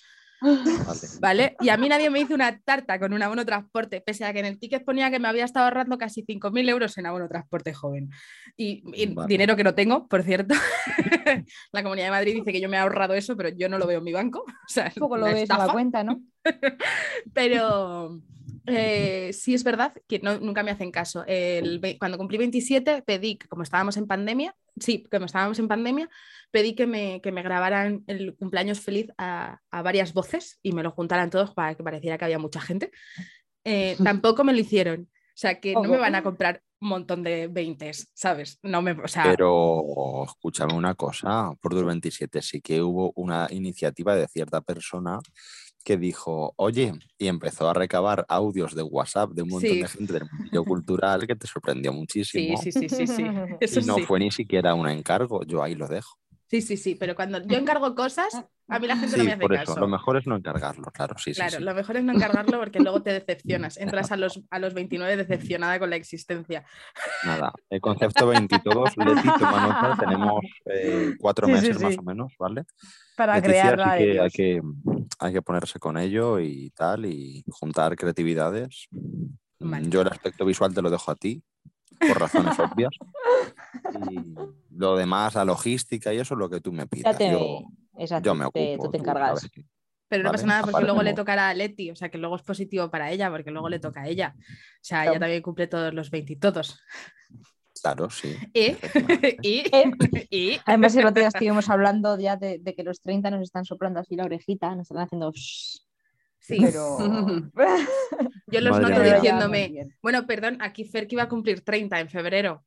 [0.44, 1.00] Vale.
[1.20, 1.56] ¿vale?
[1.60, 4.40] Y a mí nadie me hizo una tarta con un abono transporte, pese a que
[4.40, 7.72] en el ticket ponía que me había estado ahorrando casi 5.000 euros en abono transporte
[7.72, 8.10] joven.
[8.56, 9.28] Y, y Vale.
[9.28, 10.54] dinero que no tengo, por cierto.
[11.72, 13.86] la Comunidad de Madrid dice que yo me he ahorrado eso, pero yo no lo
[13.86, 14.44] veo en mi banco.
[14.64, 16.20] O sea, Tampoco lo ves en la cuenta, ¿no?
[17.34, 18.20] Pero
[18.66, 21.24] eh, sí es verdad que no- nunca me hacen caso.
[21.26, 26.08] El cuando cumplí 27 pedí, que como estábamos en pandemia, sí, como estábamos en pandemia,
[26.50, 30.82] pedí que me, que me grabaran el cumpleaños feliz a, a varias voces y me
[30.82, 32.90] lo juntaran todos para que pareciera que había mucha gente.
[33.64, 35.08] Eh, tampoco me lo hicieron.
[35.10, 38.60] O sea, que no me van a comprar un montón de 20, ¿sabes?
[38.62, 44.14] No me, o sea, Pero escúchame una cosa, por 27 sí que hubo una iniciativa
[44.14, 45.18] de cierta persona
[45.84, 49.82] que dijo, oye, y empezó a recabar audios de WhatsApp de un montón Sí.
[49.82, 52.56] de gente del mundo cultural que te sorprendió Sí, muchísimo.
[52.56, 53.24] sí, sí, sí, sí.
[53.60, 54.02] Eso y no sí.
[54.06, 56.16] fue ni siquiera un encargo, yo ahí lo dejo.
[56.54, 58.32] Sí, sí, sí, pero cuando yo encargo cosas,
[58.68, 59.80] a mí la gente Sí, no me hace por eso, caso.
[59.80, 61.64] lo mejor es no encargarlo, claro, sí, sí, Claro, sí.
[61.64, 63.76] lo mejor es no encargarlo porque luego te decepcionas.
[63.76, 66.64] Entras a los, a los 29 decepcionada con la existencia.
[67.24, 71.82] Nada, el concepto 20 y todos, Leti, toma nota, tenemos eh, cuatro Sí, sí, meses
[71.82, 71.98] más sí.
[71.98, 72.62] o menos, ¿vale?
[73.16, 74.62] Para crear así que hay, que
[75.18, 78.86] hay que ponerse con ello y tal, y juntar creatividades.
[78.92, 79.26] Mm,
[79.70, 79.88] Vale.
[79.88, 81.42] Yo el aspecto visual te lo dejo a ti,
[81.98, 82.90] por razones obvias.
[84.10, 84.34] Y
[84.70, 87.18] lo demás, la logística y eso, lo que tú me Ya pidas.
[87.18, 87.60] te, Yo,
[87.98, 88.84] exacto, yo me te- ocupo.
[88.86, 89.48] tú te encargas.
[90.08, 92.36] Pero no Vale, pasa nada porque luego le tocará a Leti, o sea que luego
[92.36, 94.34] es positivo para ella porque luego le toca a ella.
[94.36, 94.42] O
[94.82, 96.78] sea, ella también cumple todos los 20 y todos.
[97.82, 98.36] Claro, sí.
[98.52, 99.38] Y, efectivamente.
[99.42, 103.30] y, Eh, y Además, el otro día estuvimos hablando ya de, de que los 30
[103.30, 105.32] nos están soplando así la orejita, nos están haciendo...
[105.32, 105.80] shhh,
[106.38, 106.98] sí, Pero...
[108.46, 109.14] yo los Madre noto mía.
[109.16, 112.62] diciéndome, bueno, perdón, aquí Fer que iba a cumplir 30 en febrero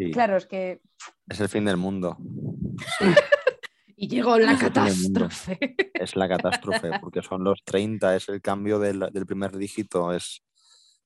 [0.00, 0.80] Sí, Claro, es que
[1.28, 2.16] Es el fin del mundo.
[3.96, 5.76] y llegó la Es catástrofe.
[5.92, 10.42] Es la catástrofe, porque son los 30, es el cambio del, del primer dígito, es,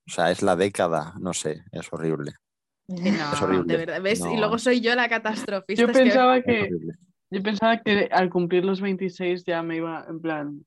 [0.07, 2.35] o sea, es la década, no sé, es horrible.
[2.87, 2.97] No,
[3.33, 3.65] Es horrible.
[3.73, 4.21] de verdad, ¿ves?
[4.21, 5.83] Y luego soy yo la catastrofista.
[5.83, 6.71] Yo que- pensaba que,
[7.31, 10.65] yo pensaba que al cumplir los 26 ya me iba, en plan,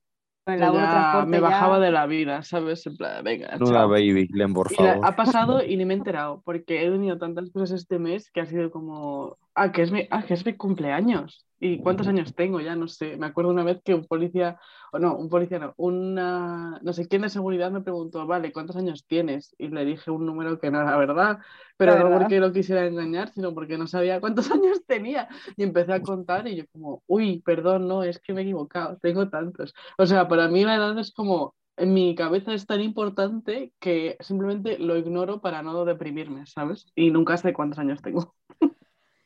[0.56, 2.86] ya me ya- bajaba de la vida, ¿sabes?
[2.86, 3.88] En plan, venga, Nuda chao.
[3.88, 5.06] baby, Glenn, por la- favor.
[5.06, 8.40] ha pasado y ni me he enterado, porque he tenido tantas cosas este mes que
[8.40, 11.44] ha sido como, ah, que es mi, ah, que es mi cumpleaños.
[11.60, 12.60] ¿Y cuántos años tengo?
[12.60, 13.16] Ya no sé.
[13.16, 14.58] Me acuerdo una vez que un policía,
[14.92, 18.76] o no, un policía no, una, no sé quién de seguridad me preguntó, vale, ¿cuántos
[18.76, 19.54] años tienes?
[19.58, 21.38] Y le dije un número que no era verdad,
[21.76, 22.12] pero La no verdad.
[22.12, 25.28] porque lo quisiera engañar, sino porque no sabía cuántos años tenía.
[25.56, 28.98] Y empecé a contar y yo como, uy, perdón, no, es que me he equivocado,
[28.98, 29.74] tengo tantos.
[29.98, 34.16] O sea, para mí la edad es como, en mi cabeza es tan importante que
[34.20, 36.86] simplemente lo ignoro para no deprimirme, ¿sabes?
[36.94, 38.34] Y nunca sé cuántos años tengo.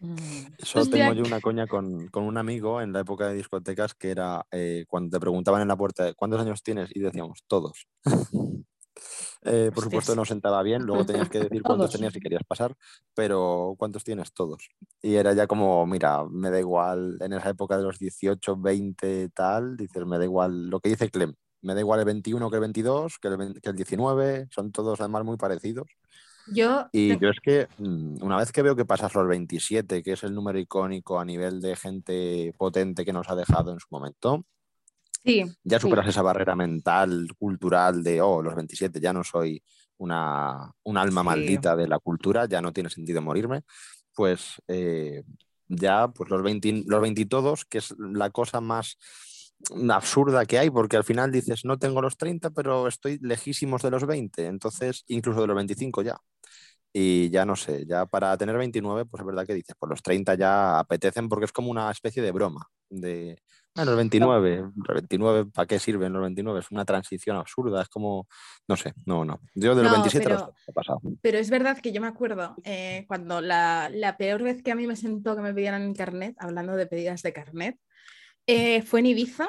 [0.02, 0.16] Mm.
[0.58, 3.94] Eso Hostia, tengo yo una coña con, con un amigo en la época de discotecas
[3.94, 7.86] que era eh, cuando te preguntaban en la puerta cuántos años tienes y decíamos todos.
[9.44, 12.76] Eh, por supuesto no sentaba bien, luego tenías que decir cuántos tenías si querías pasar,
[13.12, 14.32] pero ¿cuántos tienes?
[14.32, 14.68] Todos.
[15.00, 19.30] Y era ya como, mira, me da igual en esa época de los 18, 20,
[19.30, 22.56] tal, dices, me da igual lo que dice Clem, me da igual el 21 que
[22.56, 25.88] el 22, que el, 20 que el 19, son todos además muy parecidos.
[26.46, 30.12] Yo, Y yo es que mm, una vez que veo que pasas los 27, que
[30.12, 33.87] es el número icónico a nivel de gente potente que nos ha dejado en su
[33.90, 34.44] momento,
[35.24, 35.83] sí, ya Sí.
[35.83, 39.62] superas esa barrera mental, cultural de, oh, los 27, ya no soy
[39.98, 41.26] una, un alma Sí.
[41.26, 43.62] maldita de la cultura, ya no tiene sentido morirme,
[44.14, 45.22] pues eh,
[45.68, 48.98] ya pues los 20, los 20 y todos, que es la cosa más
[49.90, 53.90] absurda que hay, porque al final dices, no tengo los 30, pero estoy lejísimos de
[53.92, 56.18] los 20, entonces incluso de los 25 ya.
[56.94, 60.02] Y ya no sé, ya para tener 29, pues es verdad que dices, pues los
[60.02, 63.40] 30 ya apetecen porque es como una especie de broma, de,
[63.74, 66.61] bueno, los 29, los 29, ¿para qué sirven los 29?
[66.61, 68.28] Es una transición absurda, es como,
[68.68, 69.40] no sé, no, no.
[69.55, 71.00] Yo de los No, 27 pero- los he pasado.
[71.22, 74.74] pero es verdad que yo me acuerdo eh, cuando la, la peor vez que a
[74.74, 77.78] mí me sentó que me pidieran el carnet, hablando de pedidas de carnet,
[78.46, 79.48] eh, fue en Ibiza.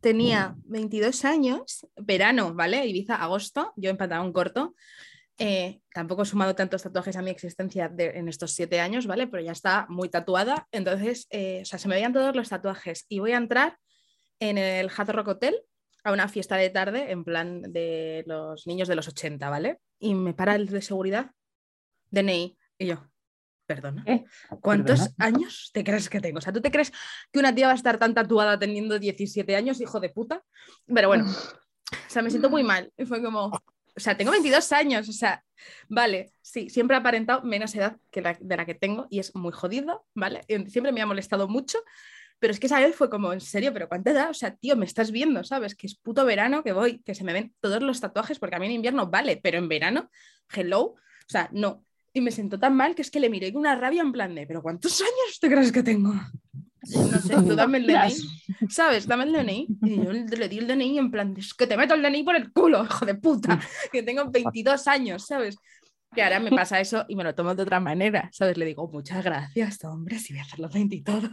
[0.00, 2.84] Tenía 22 años, verano, ¿vale?
[2.86, 4.74] Ibiza, agosto, yo en pantalón corto.
[5.38, 9.26] Eh, tampoco he sumado tantos tatuajes a mi existencia de- en estos siete años, ¿vale?
[9.26, 10.68] Pero ya está muy tatuada.
[10.70, 13.06] Entonces, eh, o sea, se me veían todos los tatuajes.
[13.08, 13.78] Y voy a entrar
[14.40, 15.56] en el Hard Rock Hotel
[16.04, 19.78] a una fiesta de tarde en plan de los niños de los 80, ¿vale?
[19.98, 21.30] Y me para el de seguridad,
[22.10, 22.56] DNI.
[22.78, 23.08] Y yo,
[23.66, 24.04] perdona.
[24.06, 24.24] ¿Eh?
[24.60, 25.14] ¿Cuántos ¿Perdona?
[25.18, 26.38] años te crees que tengo?
[26.38, 26.92] O sea, ¿tú te crees
[27.32, 30.42] que una tía va a estar tan tatuada teniendo 17 años, hijo de puta?
[30.86, 31.24] Pero bueno,
[31.92, 32.92] o sea, me siento muy mal.
[32.96, 33.50] Y fue como,
[33.94, 35.44] o sea, tengo 22 años, o sea,
[35.88, 39.34] vale, sí, siempre he aparentado menos edad que la, de la que tengo y es
[39.34, 40.42] muy jodido, ¿vale?
[40.68, 41.78] Siempre me ha molestado mucho,
[42.38, 44.30] pero es que esa vez fue como, en serio, ¿pero cuánta edad?
[44.30, 45.74] O sea, tío, me estás viendo, ¿sabes?
[45.74, 48.58] Que es puto verano que voy, que se me ven todos los tatuajes, porque a
[48.58, 50.10] mí en invierno vale, pero en verano,
[50.52, 51.84] hello, o sea, no.
[52.12, 54.34] Y me sentó tan mal que es que le miré con una rabia en plan
[54.34, 56.14] de, ¿pero cuántos años te crees que tengo?
[56.82, 59.06] No sé, tú dame el DNI, ¿sabes?
[59.06, 59.66] Dame el DNI.
[59.82, 62.36] Y yo le di el DNI en plan, es que te meto el DNI por
[62.36, 63.60] el culo, hijo de puta,
[63.92, 65.56] que tengo 22 años, ¿sabes?
[66.14, 68.58] Que ahora me pasa eso y me lo tomo de otra manera, ¿sabes?
[68.58, 71.30] Le digo, muchas gracias, hombre, si voy a hacer los 20 y todos.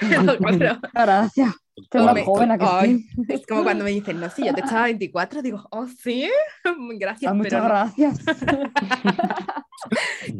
[0.00, 1.54] Pero Gracias.
[1.92, 3.22] Más joven a que Ay, sí.
[3.28, 6.30] es como cuando me dicen, no, sí, yo te echaba 24, digo, oh, sí,
[6.98, 7.68] gracias, Ah, muchas pero no".
[7.68, 8.18] gracias.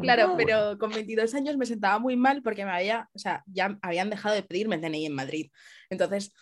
[0.01, 3.77] Claro, pero con 22 años me sentaba muy mal porque me había, o sea, ya
[3.81, 5.51] habían dejado de pedirme el DNI en Madrid.
[5.89, 6.33] Entonces,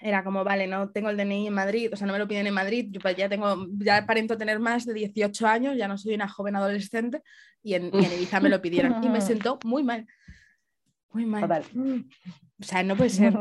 [0.00, 2.46] era como, vale, no tengo el DNI en Madrid, o sea, no me lo piden
[2.46, 5.98] en Madrid, yo pues ya tengo, ya aparento tener más de 18 años, ya no
[5.98, 7.22] soy una joven adolescente,
[7.62, 10.06] y en, y en Ibiza me lo pidieron, y me sentó muy mal,
[11.10, 11.40] muy mal.
[11.40, 11.64] Fatal.
[12.60, 13.34] O sea, no puede ser,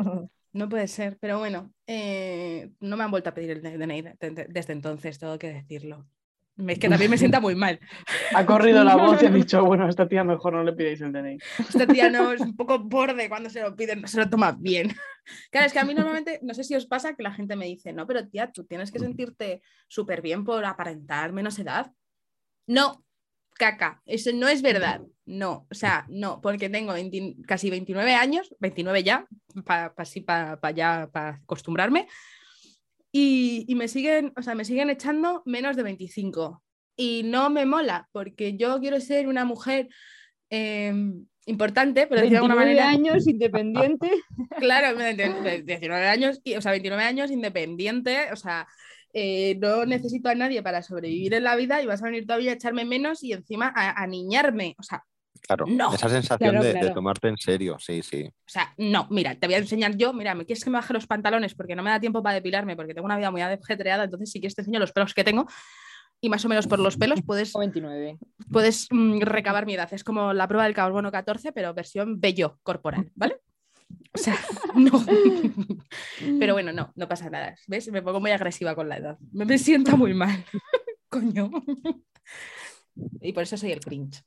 [0.58, 4.15] no puede ser, pero bueno, eh, no me han vuelto a pedir el DNI de-
[4.32, 6.08] de- desde entonces, tengo que decirlo.
[6.67, 7.80] Es que también me sienta muy mal.
[8.34, 11.00] Ha corrido la voz y ha dicho, bueno, a esta tía mejor no le pidáis
[11.02, 11.38] el DNI.
[11.60, 14.54] Esta tía no es un poco borde cuando se lo piden, no se lo toma
[14.60, 14.91] bien.
[15.52, 17.65] Claro, es que a mí normalmente, no sé si os pasa que la gente me
[17.67, 21.91] dice, no, pero tía, tú tienes que sentirte súper bien por aparentar menos edad.
[22.67, 23.04] No,
[23.58, 25.02] caca, eso no es verdad.
[25.26, 29.28] No, o sea, no, porque tengo 20 casi 29 años, 29 ya,
[29.65, 32.08] para así para ya para acostumbrarme.
[33.12, 36.63] Y, y me siguen, o sea, me siguen echando menos de 25.
[36.96, 39.88] Y no me mola, porque yo quiero ser una mujer
[40.50, 40.93] eh,
[41.46, 42.89] importante, pero de alguna 29 manera.
[42.89, 44.12] años, independiente.
[44.60, 48.67] Claro, de- de- de 19 años, y- o sea, 29 años independiente, o sea,
[49.20, 52.52] eh, no necesito a nadie para sobrevivir en la vida y vas a venir todavía
[52.52, 54.76] a echarme menos y encima a, a niñarme.
[54.78, 55.04] O sea,
[55.42, 55.94] Claro, No.
[55.94, 58.26] esa sensación Claro, de, tomarte en serio, sí, sí.
[58.26, 60.94] o sea, no, mira, te voy a enseñar yo, mira, ¿me quieres que me baje
[60.94, 61.56] los pantalones?
[61.56, 64.40] Porque no me da tiempo para depilarme, porque tengo una vida muy ajetreada, entonces si
[64.40, 65.48] quieres te enseño los pelos que tengo
[66.20, 68.18] y más o menos por los pelos puedes, O 29.
[68.52, 69.88] puedes mm, recabar mi edad.
[69.94, 73.38] Es como la prueba del carbono 14, pero versión bello corporal, ¿vale?
[74.13, 74.36] O sea,
[74.76, 74.91] no.
[76.39, 77.56] Pero bueno, no, no pasa nada.
[77.67, 77.91] ¿Ves?
[77.91, 79.17] Me pongo muy agresiva con la edad.
[79.32, 80.43] Me, me sienta muy mal.
[81.10, 81.50] Coño.
[83.21, 84.23] Y por eso soy el cringe.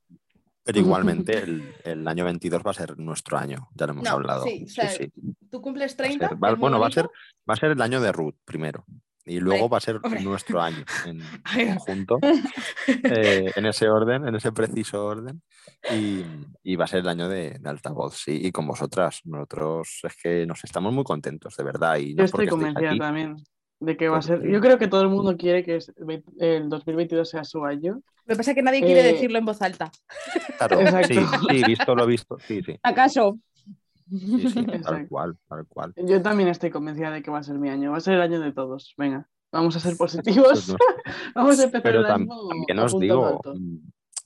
[0.62, 4.10] Pero igualmente el, el año 22 va a ser nuestro año, ya lo hemos No,
[4.10, 4.44] hablado.
[4.44, 5.10] sí, o sea, sí.
[5.50, 6.28] Tú cumples Va a 30.
[6.28, 7.06] ser- va- bueno, va a, ser,
[7.48, 8.84] va a ser el año de Ruth primero.
[9.26, 10.22] Y luego va a ser hombre.
[10.22, 11.20] nuestro año en
[11.78, 12.18] conjunto,
[12.86, 15.42] eh, en ese orden, en ese preciso orden.
[15.92, 16.24] Y,
[16.62, 18.40] y va a ser el año de, de altavoz, sí.
[18.42, 21.96] Y con vosotras, nosotros es que nos estamos muy contentos, de verdad.
[21.98, 23.36] Y no Yo estoy convencida aquí, también
[23.80, 24.46] de que va a ser.
[24.46, 25.78] Yo creo que todo el mundo quiere que
[26.38, 28.02] el 2022 sea su año.
[28.26, 29.90] Lo que pasa es que nadie quiere Eh, decirlo en voz alta.
[30.58, 31.14] Claro, Exacto.
[31.14, 32.78] sí, sí, visto lo visto, sí, sí.
[32.82, 33.38] ¿Acaso?
[34.10, 35.92] Sí, sí, tal cual, tal cual.
[35.96, 37.92] Yo también estoy convencida de que va a ser mi año.
[37.92, 38.94] Va a ser el año de todos.
[38.98, 40.74] Venga, vamos a ser positivos.
[41.34, 43.54] Vamos a empezar Pero el tam- año también os digo, alto.
[43.54, 43.78] mm,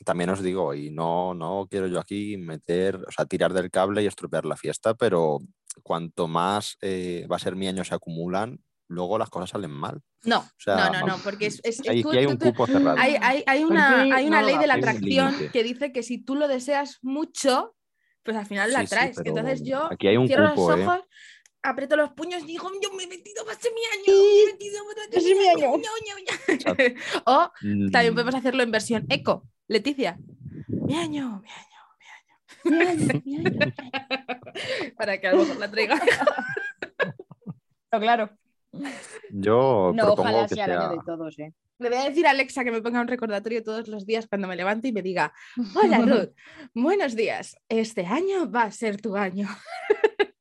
[0.04, 4.02] también os digo, y no, no quiero yo aquí meter, o sea, tirar del cable
[4.02, 5.38] y estropear la fiesta, pero
[5.82, 10.00] cuanto más eh, va a ser mi año se acumulan, luego las cosas salen mal.
[10.24, 12.96] No, sea, no, no, no, porque es, es- Ahí, tú- hay un cupo cerrado.
[12.98, 15.62] hay, hay- hay una, Aquí hay una no ley de la hay un atracción que
[15.62, 17.73] dice que si tú lo deseas mucho,
[18.24, 19.16] pues al final la Sí, sí, atraes.
[19.16, 20.86] pero Entonces yo aquí hay un cierro cupo, los ¿eh?
[20.86, 21.00] ojos,
[21.62, 24.42] aprieto los puños y digo, yo me he metido, va a ser mi año, me
[24.42, 25.76] he metido, va a ser ese es mi año.
[25.76, 26.94] ño, ño, ño".
[27.26, 27.50] o
[27.92, 29.46] también podemos hacerlo en versión eco.
[29.68, 30.18] Leticia,
[30.68, 31.70] mi año, mi año,
[32.64, 33.72] Mi año, mi año.
[34.96, 36.00] para que a lo mejor la traiga.
[37.92, 38.30] No, claro.
[39.30, 41.52] Yo No, propongo ojalá que sea el año de todos, ¿eh?
[41.78, 44.46] Le voy a decir a Alexa que me ponga un recordatorio todos los días cuando
[44.46, 45.32] me levante y me diga,
[45.74, 46.34] hola Ruth,
[46.72, 49.48] buenos días, este año va a ser tu año.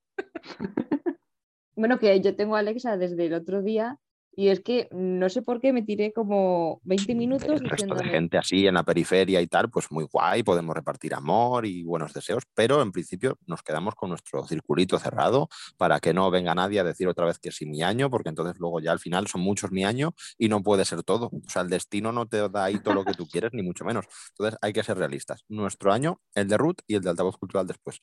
[1.75, 3.97] Bueno, que yo tengo a Alexa desde el otro día
[4.35, 8.05] y es que no sé por qué me tiré como 20 minutos el resto de
[8.05, 12.13] gente así en la periferia y tal, pues muy guay, podemos repartir amor y buenos
[12.13, 16.79] deseos, pero en principio nos quedamos con nuestro circulito cerrado para que no venga nadie
[16.79, 19.41] a decir otra vez que sí mi año, porque entonces luego ya al final son
[19.41, 21.27] muchos mi año y no puede ser todo.
[21.27, 23.85] O sea, el destino no te da ahí todo lo que tú quieres, ni mucho
[23.85, 24.05] menos.
[24.31, 25.43] Entonces hay que ser realistas.
[25.47, 28.01] Nuestro año, el de Ruth y el de altavoz cultural después.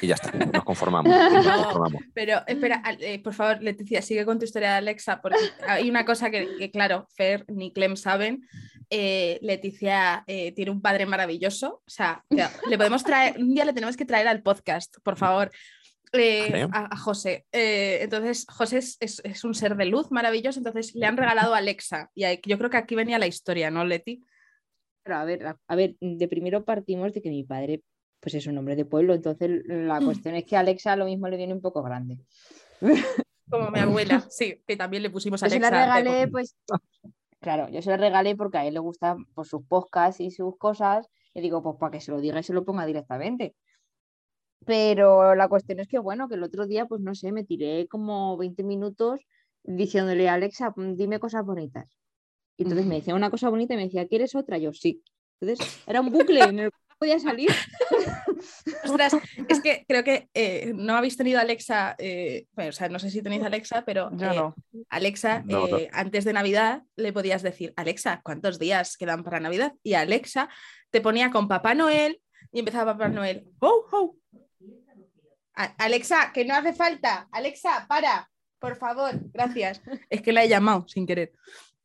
[0.00, 1.12] Y ya está, nos conformamos.
[1.12, 1.64] nos No.
[1.64, 2.02] conformamos.
[2.14, 5.36] Pero espera, eh, por favor, Leticia, sigue con tu historia de Alexa, porque
[5.72, 8.46] hay una cosa que, que, claro, Fer ni Clem saben.
[8.90, 11.82] eh, Leticia eh, tiene un padre maravilloso.
[11.86, 15.16] O sea, que le podemos traer, un día le tenemos que traer al podcast, por
[15.16, 15.50] favor.
[16.14, 17.46] eh, a, a José.
[17.52, 21.54] Eh, entonces, José es, es- es un ser de luz maravilloso, entonces le han regalado
[21.54, 22.10] a Alexa.
[22.14, 24.22] Y yo creo que aquí venía la historia, ¿no, Leti?
[25.04, 27.82] Pero a ver, a, a ver, de primero partimos de que mi padre
[28.20, 30.04] pues es un hombre de pueblo, entonces la Mm.
[30.04, 32.18] cuestión es que a Alexa lo mismo le viene un poco grande.
[33.52, 35.70] Como mi abuela, sí, que también le pusimos a Yo se Alexa.
[35.70, 36.56] la de regalé, pues,
[37.40, 40.56] claro, yo se la regalé porque a él le gustan pues, sus podcasts y sus
[40.56, 43.54] cosas, y digo, pues para que se lo diga y se lo ponga directamente.
[44.64, 47.88] Pero la cuestión es que, bueno, que el otro día, pues no sé, me tiré
[47.88, 49.20] como 20 minutos
[49.64, 51.86] diciéndole a Alexa, "Mm, dime cosas bonitas.
[52.56, 54.58] Y entonces me decía una cosa bonita y me decía, ¿quieres otra?
[54.58, 55.02] Yo sí.
[55.40, 56.70] Entonces era un bucle en el
[57.02, 57.50] podía salir.
[58.84, 59.16] Ostras,
[59.48, 63.10] es que creo que eh, no habéis tenido Alexa, eh, bueno, o sea, no sé
[63.10, 64.54] si tenéis Alexa, pero Yo eh, no.
[64.88, 65.78] Alexa, No, no.
[65.78, 69.72] eh, antes de Navidad le podías decir, Alexa, ¿cuántos días quedan para Navidad?
[69.82, 70.48] Y Alexa
[70.92, 72.20] te ponía con Papá Noel
[72.52, 73.48] y empezaba Papá Noel.
[73.58, 74.16] ¡Oh, oh!
[75.54, 77.28] Alexa, que no hace falta.
[77.32, 78.30] Alexa, para.
[78.60, 79.82] por favor, gracias.
[80.08, 81.32] Es que la he llamado sin querer.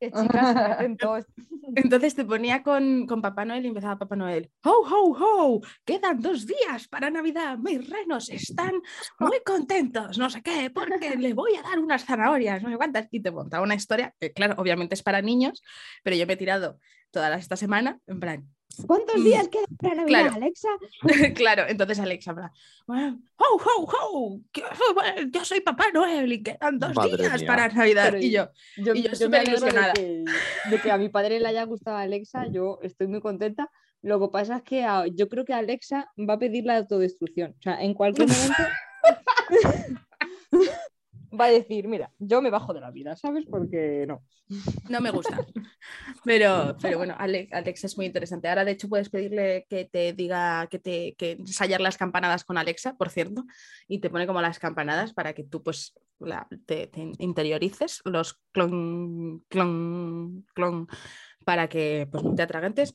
[0.00, 1.26] Chicas.
[1.74, 4.50] Entonces te ponía con, con Papá Noel y empezaba Papá Noel.
[4.64, 5.60] ¡Ho, ho, ho!
[5.84, 7.58] Quedan dos días para Navidad.
[7.58, 8.80] Mis renos están
[9.18, 10.18] muy contentos.
[10.18, 13.08] No sé qué, porque le voy a dar unas zanahorias, no sé cuántas.
[13.10, 15.62] Y te montaba una historia que, claro, obviamente es para niños,
[16.02, 16.78] pero yo me he tirado
[17.10, 18.57] toda esta semana en plan.
[18.86, 20.34] ¿Cuántos días quedan para Navidad, claro.
[20.36, 20.68] Alexa?
[21.34, 22.52] claro, entonces Alexa,
[22.86, 24.40] ¡Ho, ho, ho!
[24.52, 24.62] que-
[25.30, 27.46] Yo soy Papá Noel y quedan dos Madre días mía.
[27.46, 28.04] para Navidad.
[28.12, 29.92] Pero y yo, Yo, Y yo yo súper ilusionada.
[29.94, 33.68] de que, de que a mi padre le haya gustado Alexa, yo estoy muy contenta.
[34.00, 37.56] Lo que pasa es que a- yo creo que Alexa va a pedir la autodestrucción.
[37.58, 38.62] O sea, en cualquier momento
[41.38, 43.44] va a decir, mira, yo me bajo de la vida, ¿sabes?
[43.50, 44.22] Porque no.
[44.88, 45.44] no me gusta.
[46.24, 48.48] Pero, pero bueno, Ale- Alexa es muy interesante.
[48.48, 52.58] Ahora, de hecho, puedes pedirle que te diga que te que ensayar las campanadas con
[52.58, 53.44] Alexa, por cierto,
[53.86, 58.40] y te pone como las campanadas para que tú pues la- te, te interiorices los
[58.52, 60.88] clon, clon, clon,
[61.44, 62.94] para que pues no te atragantes.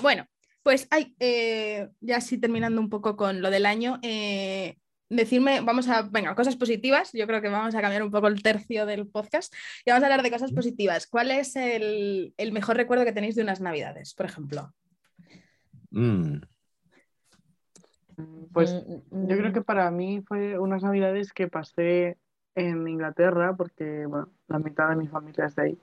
[0.00, 0.26] Bueno,
[0.62, 4.78] pues hay, eh, ya así terminando un poco con lo del año, eh,
[5.16, 8.42] decirme, vamos a, venga, cosas positivas, yo creo que vamos a cambiar un poco el
[8.42, 11.06] tercio del podcast y vamos a hablar de cosas positivas.
[11.06, 14.74] ¿Cuál es el, el mejor recuerdo que tenéis de unas navidades, por ejemplo?
[15.90, 16.38] Mm,
[18.52, 22.18] Pues Mm, yo creo mm, que para mí fue unas navidades que pasé
[22.54, 25.78] en Inglaterra, porque bueno, la mitad de mi familia es de ahí.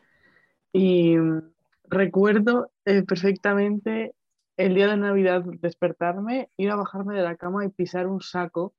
[0.74, 1.54] Y mm,
[1.90, 4.16] recuerdo eh, perfectamente
[4.58, 8.74] el día de Navidad despertarme, ir a bajarme de la cama y pisar un saco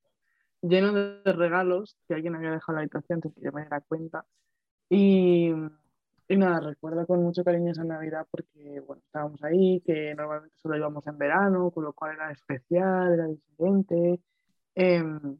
[0.62, 3.80] lleno de regalos que alguien había dejado en la habitación sin que yo me diera
[3.82, 4.24] cuenta.
[4.88, 5.50] Y,
[6.28, 10.76] y nada, recuerdo con mucho cariño esa Navidad porque bueno, estábamos ahí, que normalmente solo
[10.76, 14.20] íbamos en verano, con lo cual era especial, era diferente.
[14.74, 15.38] Em,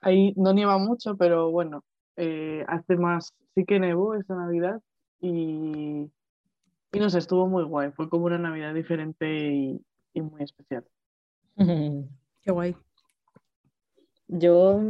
[0.00, 1.84] ahí no nieva mucho, pero bueno,
[2.16, 4.82] eh, hace más, sí que nevó esa Navidad
[5.20, 6.10] y,
[6.92, 7.92] y no sé, estuvo muy guay.
[7.92, 10.84] Fue como una Navidad diferente y, y muy especial.
[12.42, 12.76] Qué guay.
[14.28, 14.80] Yo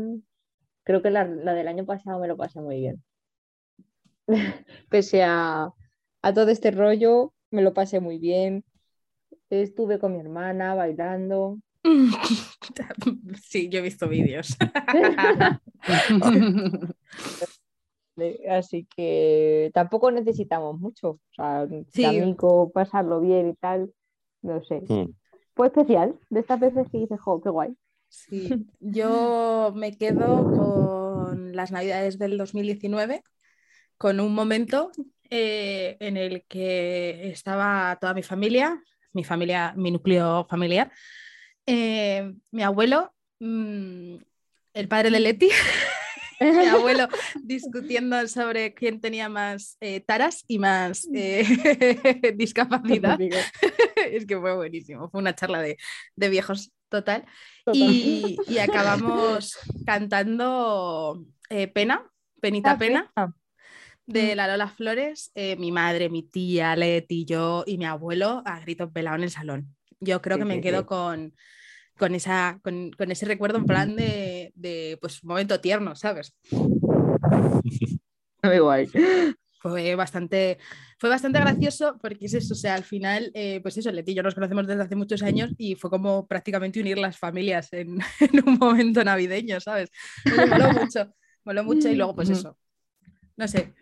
[0.85, 3.03] creo que la, la del año pasado me lo pasé muy bien.
[4.91, 5.71] Pese a,
[6.23, 8.65] a todo este rollo, me lo pasé muy bien.
[9.51, 11.59] Estuve con mi hermana bailando.
[13.43, 14.57] Sí, yo he visto vídeos.
[18.51, 21.11] Así que tampoco necesitamos mucho.
[21.11, 22.05] O sea, Sí.
[22.05, 23.93] amigo, pasarlo bien y tal.
[24.43, 24.83] No sé.
[24.89, 25.13] mm.
[25.55, 26.19] Fue especial.
[26.31, 27.77] De estas veces que dices, jo, qué guay.
[28.09, 28.49] Sí,
[28.81, 33.23] yo me quedo con las navidades del 2019,
[33.97, 34.91] con un momento
[35.31, 40.91] eh, en el que estaba toda mi familia, mi familia, mi núcleo familiar,
[41.67, 44.17] eh, mi abuelo, mm,
[44.75, 45.49] el padre de Leti,
[46.41, 47.09] mi abuelo
[47.43, 53.19] discutiendo sobre quién tenía más eh, taras y más eh, discapacidad.
[54.11, 55.77] Es que fue buenísimo, fue una charla de,
[56.17, 57.25] de viejos total.
[57.65, 57.77] total.
[57.77, 63.35] Y, y acabamos cantando eh, Pena, Penita Ah, Pena, pena.
[64.07, 68.61] de la Lola Flores, eh, mi madre, mi tía, Leti, yo y mi abuelo a
[68.61, 69.77] gritos pelados en el salón.
[70.01, 70.87] Yo creo Sí, que me sí, quedo sí.
[70.87, 71.35] con,
[71.99, 76.35] con, esa, con, con ese recuerdo en plan de, de pues, un momento tierno, ¿sabes?
[78.43, 78.89] Muy guay.
[79.59, 80.59] Fue bastante,
[80.99, 84.15] fue bastante gracioso porque es eso, o sea, al final, eh, pues eso, Leti y
[84.15, 87.99] yo nos conocemos desde hace muchos años y fue como prácticamente unir las familias en,
[88.21, 89.91] en un momento navideño, ¿sabes?
[90.25, 92.57] Me moló mucho, moló mucho y luego pues eso,
[93.37, 93.75] no sé,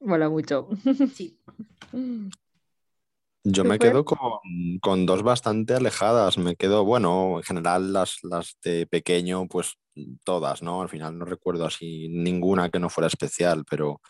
[0.00, 0.68] Mola mucho.
[1.14, 1.38] sí.
[3.42, 4.18] Yo ¿Tú, me quedo con,
[4.82, 6.36] con dos bastante alejadas.
[6.36, 9.78] Me quedo, bueno, en general las, las de pequeño, pues
[10.24, 10.82] todas, ¿no?
[10.82, 14.02] Al final no recuerdo así ninguna que no fuera especial, pero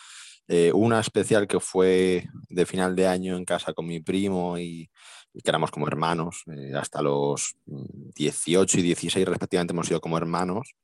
[0.52, 4.90] eh, una especial que fue de final de año en casa con mi primo y,
[5.32, 10.18] que éramos como hermanos, eh, hasta los mm, 18 y 16 respectivamente hemos sido como
[10.18, 10.74] hermanos.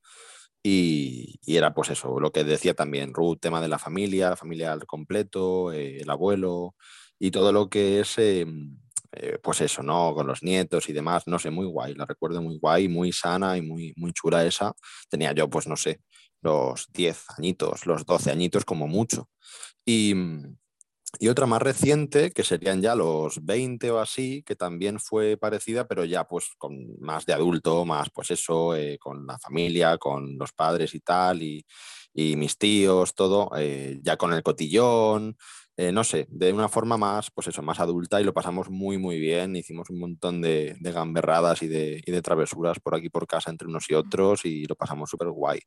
[0.62, 4.72] Y, era pues eso, lo que decía también Ruth, tema de la familia, la familia
[4.72, 6.76] al completo, eh, el abuelo
[7.18, 8.18] y todo lo que es,
[9.12, 10.14] eh, pues eso, ¿no?
[10.14, 13.56] Con los nietos y demás, no sé, muy guay, la recuerdo muy guay, muy sana
[13.56, 14.72] y muy, muy chula esa.
[15.08, 16.00] Tenía yo, pues no sé,
[16.42, 19.28] los 10 añitos, los 12 añitos como mucho.
[19.84, 20.14] Y,
[21.18, 25.86] y otra más reciente, que serían ya los 20 o así, que también fue parecida,
[25.86, 30.36] pero ya pues con más de adulto, más pues eso, eh, con la familia, con
[30.38, 31.64] los padres y tal, y,
[32.12, 35.36] y mis tíos, todo, eh, ya con el cotillón,
[35.76, 38.96] eh, no sé, de una forma más, pues eso, más adulta y lo pasamos muy,
[38.98, 39.56] muy bien.
[39.56, 43.50] Hicimos un montón de, de gamberradas y de, y de, travesuras por aquí por casa
[43.50, 45.60] entre unos y otros y lo pasamos súper guay.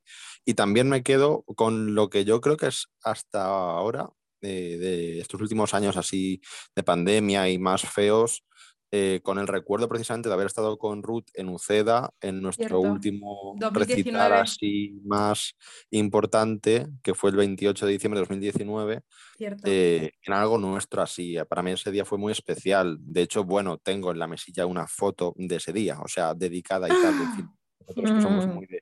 [0.44, 4.10] Y también me quedo con lo que yo creo que es hasta ahora,
[4.42, 6.40] eh, de estos últimos años así
[6.74, 8.44] de pandemia y más feos,
[8.92, 12.88] eh, con el recuerdo precisamente de haber estado con Ruth en Uceda, en nuestro Cierto.
[12.92, 14.18] último 2019.
[14.18, 15.54] recital así más
[15.90, 19.02] importante, que fue el 28 de diciembre de 2019,
[19.36, 19.62] Cierto.
[19.64, 21.36] eh, en algo nuestro así.
[21.48, 22.98] Para mí ese día fue muy especial.
[23.00, 26.90] De hecho, bueno, tengo en la mesilla una foto de ese día, o sea, dedicada
[26.90, 27.28] y tal.
[27.30, 27.50] fin.
[27.88, 28.52] Nosotros que somos Mm.
[28.52, 28.80] muy de,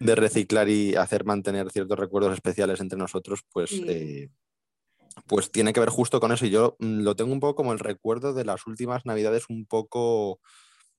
[0.00, 3.84] de reciclar y hacer mantener ciertos recuerdos especiales entre nosotros, pues Sí.
[3.86, 4.28] eh,
[5.26, 6.46] pues tiene que ver justo con eso.
[6.46, 9.66] Y yo mm, lo tengo un poco como el recuerdo de las últimas navidades un
[9.66, 10.40] poco,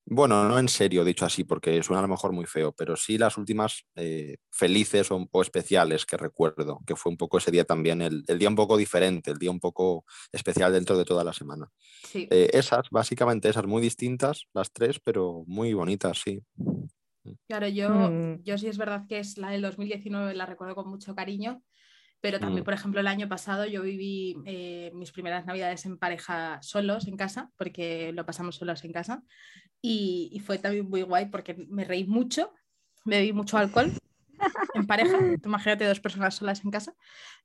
[0.05, 3.17] bueno, no en serio dicho así, porque suena a lo mejor muy feo, pero sí
[3.17, 7.63] las últimas eh, felices o, o especiales que recuerdo, que fue un poco ese día
[7.65, 11.23] también, el, el día un poco diferente, el día un poco especial dentro de toda
[11.23, 11.69] la semana.
[12.11, 12.27] Sí.
[12.29, 16.41] Eh, esas, básicamente esas, muy distintas, las tres, pero muy bonitas, sí.
[17.47, 18.43] Claro, yo, Mm.
[18.43, 21.63] yo sí es verdad que es la del 2019, la recuerdo con mucho cariño,
[22.23, 22.65] pero también, Mm.
[22.65, 27.17] por ejemplo, el año pasado yo viví eh, mis primeras navidades en pareja solos en
[27.17, 29.23] casa, porque lo pasamos solos en casa,
[29.81, 32.53] y, y fue también muy guay porque me reí mucho,
[33.03, 33.91] bebí mucho alcohol
[34.73, 36.93] en pareja, imagínate dos personas solas en casa,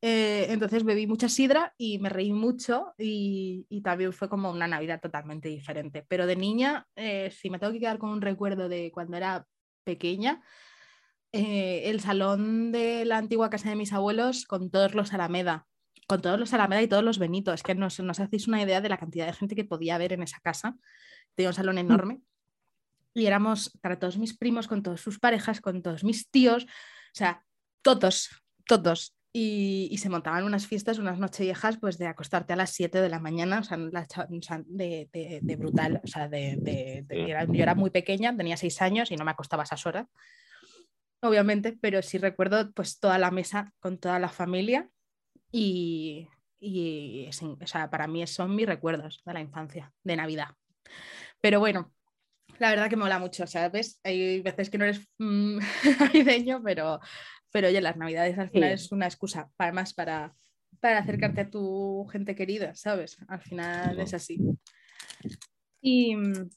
[0.00, 4.68] Eh, entonces bebí mucha sidra y me reí mucho y, y también fue como una
[4.68, 8.68] Navidad totalmente diferente, pero de niña, eh, si me tengo que quedar con un recuerdo
[8.68, 9.44] de cuando era
[9.82, 10.40] pequeña,
[11.32, 15.66] eh, el salón de la antigua casa de mis abuelos con todos los Alameda,
[16.06, 17.52] con todos los Alameda y todos los Benito.
[17.52, 19.64] Es que no os, no os hacéis una idea de la cantidad de gente que
[19.64, 20.76] podía haber en esa casa.
[21.34, 22.20] Tenía un salón enorme.
[23.14, 27.14] Y éramos para todos mis primos, con todas sus parejas, con todos mis tíos, o
[27.14, 27.44] sea,
[27.82, 28.30] todos,
[28.66, 29.14] todos.
[29.32, 33.08] Y, y se montaban unas fiestas, unas nocheviejas, pues de acostarte a las 7 de
[33.08, 37.04] la mañana, o sea, la o sea, de, de- de brutal, o sea, de, de-
[37.10, 40.06] era- yo era muy pequeña, tenía 6 años y no me acostaba a esas horas,
[41.20, 44.88] obviamente, pero sí recuerdo pues toda la mesa con toda la familia
[45.50, 46.28] y,
[46.60, 50.48] y es o sea, para mí son mis recuerdos de la infancia, de Navidad.
[51.40, 51.92] Pero bueno,
[52.58, 54.00] la verdad que me mola mucho, ¿sabes?
[54.04, 55.58] Hay veces que no eres mm,
[56.00, 57.00] navideño, pero,
[57.50, 58.84] pero oye, las navidades al final Sí.
[58.84, 60.34] es una excusa, para más para,
[60.80, 63.18] para acercarte a tu gente querida, ¿sabes?
[63.28, 64.38] Al final es así.
[65.80, 66.16] Y...
[66.16, 66.50] mm,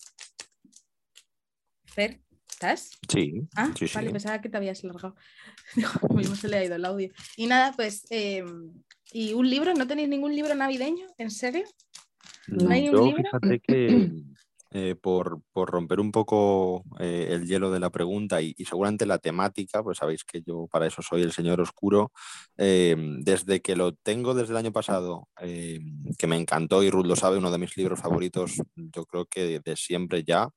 [1.86, 2.22] Fer,
[2.62, 2.92] ¿estás?
[3.10, 3.96] Sí, Ah, sí, sí.
[3.96, 5.16] vale, pensaba que te habías largado.
[6.16, 7.10] Mismo se le ha ido el audio.
[7.36, 8.44] Y nada, pues, eh,
[9.12, 9.74] ¿y un libro?
[9.74, 11.08] ¿No tenéis ningún libro navideño?
[11.18, 11.64] ¿En serio?
[12.48, 13.24] ¿No hay un libro?
[13.24, 14.12] fíjate que
[14.74, 19.08] eh, por, por romper un poco eh, el hielo de la pregunta y, y seguramente
[19.08, 22.12] la temática, pues sabéis que yo para eso soy el señor oscuro,
[22.58, 25.80] eh, desde que lo tengo desde el año pasado, eh,
[26.18, 29.60] que me encantó y Ruth lo sabe, uno de mis libros favoritos, yo creo que
[29.60, 30.48] de siempre ya,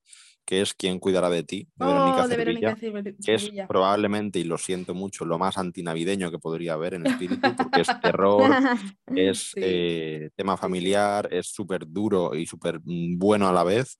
[0.45, 1.69] que es ¿Quién cuidará de ti?
[1.77, 2.75] de Verónica Oh, de Cervilla.
[2.75, 7.07] Verónica que es probablemente, y lo siento mucho, lo más antinavideño que podría haber en
[7.07, 8.55] espíritu, porque es terror,
[9.15, 9.61] es Sí.
[9.63, 13.99] eh, tema familiar, es súper duro y súper mm, bueno a la vez.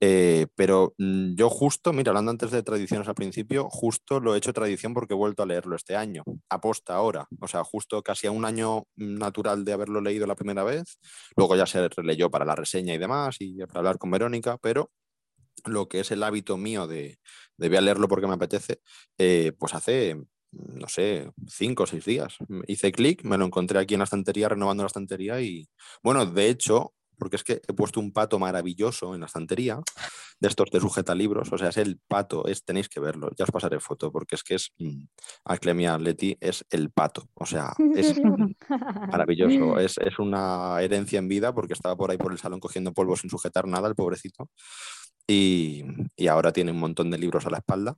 [0.00, 4.38] Eh, pero mm, yo justo, mira, hablando antes de tradiciones al principio, justo lo he
[4.38, 8.26] hecho tradición porque he vuelto a leerlo este año, aposta ahora, o sea, justo casi
[8.26, 10.98] a un año natural de haberlo leído la primera vez,
[11.36, 14.90] luego ya se releyó para la reseña y demás y para hablar con Verónica, pero
[15.66, 17.18] lo que es el hábito mío de,
[17.56, 18.80] de voy a leerlo porque me apetece,
[19.18, 20.16] eh, pues hace,
[20.52, 22.36] no sé, cinco o seis días.
[22.66, 25.68] Hice clic, me lo encontré aquí en la estantería, renovando la estantería y,
[26.02, 29.80] bueno, de hecho, porque es que he puesto un pato maravilloso en la estantería,
[30.40, 33.44] de estos de sujeta libros, o sea, es el pato, es, tenéis que verlo, ya
[33.44, 35.04] os pasaré foto, porque es que es, mm,
[35.44, 38.14] Aclemia Leti es el pato, o sea, es
[39.10, 42.92] maravilloso, es, es una herencia en vida porque estaba por ahí por el salón cogiendo
[42.92, 44.50] polvo sin sujetar nada, el pobrecito,
[45.26, 45.84] y,
[46.16, 47.96] y ahora tiene un montón de libros a la espalda,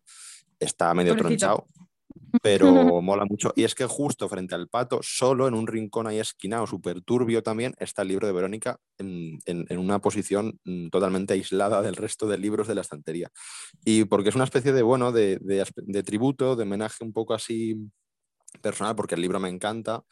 [0.61, 1.29] está medio Pobrecito.
[1.29, 1.67] tronchado,
[2.43, 3.53] pero mola mucho.
[3.57, 7.43] Y es que justo frente al pato, solo en un rincón ahí esquinado, súper turbio
[7.43, 11.97] también, está el libro de Verónica en, en- en una posición mm, totalmente aislada del
[11.97, 13.31] resto de libros de la estantería.
[13.85, 17.77] Y porque es una especie de, bueno, de, de tributo, de homenaje un poco así
[18.63, 20.03] personal, porque el libro me encanta.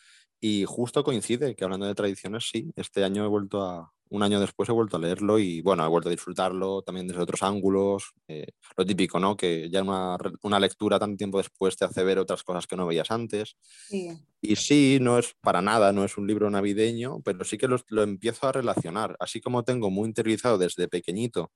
[0.47, 4.39] Y justo coincide que hablando de tradiciones, sí, este año he vuelto a, un año
[4.41, 8.13] después he vuelto a leerlo y bueno, he vuelto a disfrutarlo también desde otros ángulos.
[8.29, 9.39] eh, lo típico, ¿no?
[9.39, 12.87] Que ya una, una lectura tanto tiempo después te hace ver otras cosas que no
[12.87, 13.57] veías antes.
[13.89, 14.11] Sí.
[14.43, 17.79] Y sí, no es para nada, no es un libro navideño, pero sí que lo,
[17.89, 19.17] lo empiezo a relacionar.
[19.21, 21.53] Así como tengo muy interiorizado desde pequeñito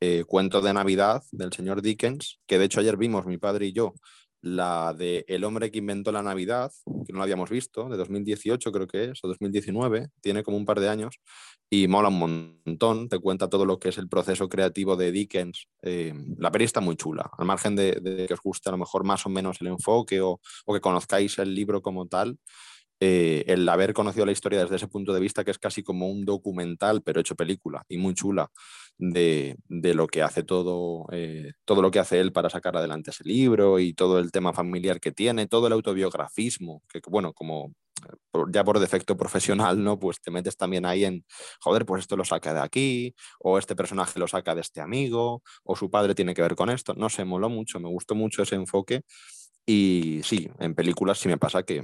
[0.00, 3.72] eh, Cuento de Navidad del señor Dickens, que de hecho ayer vimos mi padre y
[3.72, 3.94] yo
[4.46, 6.70] la de El hombre que inventó la Navidad,
[7.04, 10.64] que no la habíamos visto, de 2018 creo que es, o 2019, tiene como un
[10.64, 11.18] par de años,
[11.68, 15.66] y mola un montón, te cuenta todo lo que es el proceso creativo de Dickens.
[15.82, 19.02] Eh, la peli está muy chula, al margen de, que os guste a lo mejor
[19.02, 22.38] más o menos el enfoque o, o que conozcáis el libro como tal.
[22.98, 26.08] Eh, el haber conocido la historia desde ese punto de vista, que es casi como
[26.08, 28.50] un documental, pero hecho película y muy chula,
[28.98, 33.24] de, lo que hace todo, eh, todo lo que hace él para sacar adelante ese
[33.24, 37.72] libro y todo el tema familiar que tiene, todo el autobiografismo, que bueno, como
[38.04, 39.98] eh, ya por defecto profesional, ¿no?
[39.98, 41.24] Pues te metes también ahí en,
[41.60, 45.42] joder, pues esto lo saca de aquí, o este personaje lo saca de este amigo,
[45.64, 46.94] o su padre tiene que ver con esto.
[46.94, 49.02] No sé, moló mucho, me gustó mucho ese enfoque.
[49.66, 51.82] Y sí, en películas sí me pasa que,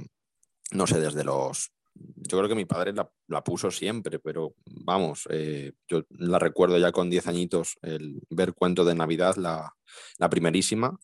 [0.71, 1.71] no sé, desde los...
[1.95, 6.91] Yo creo que mi padre la, puso siempre, pero vamos, eh, yo la recuerdo ya
[6.91, 9.73] con 10 añitos, el ver cuento de Navidad, la,
[10.17, 10.97] la primerísima,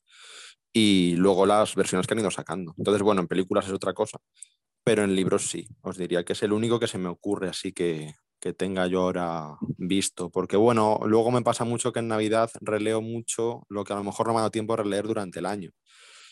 [0.73, 2.73] y luego las versiones que han ido sacando.
[2.77, 4.19] Entonces, bueno, en películas es otra cosa,
[4.83, 5.67] pero en libros sí.
[5.81, 9.01] Os diría que es el único que se me ocurre así que, que tenga yo
[9.01, 10.29] ahora visto.
[10.29, 14.03] Porque bueno, luego me pasa mucho que en Navidad releo mucho lo que a lo
[14.03, 15.71] mejor no me ha dado tiempo a releer durante el año.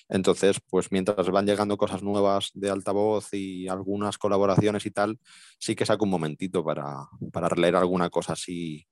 [0.09, 5.19] Entonces, pues mientras van llegando cosas nuevas de altavoz y algunas colaboraciones y tal,
[5.59, 8.87] sí que saco un momentito para, para leer alguna cosa así,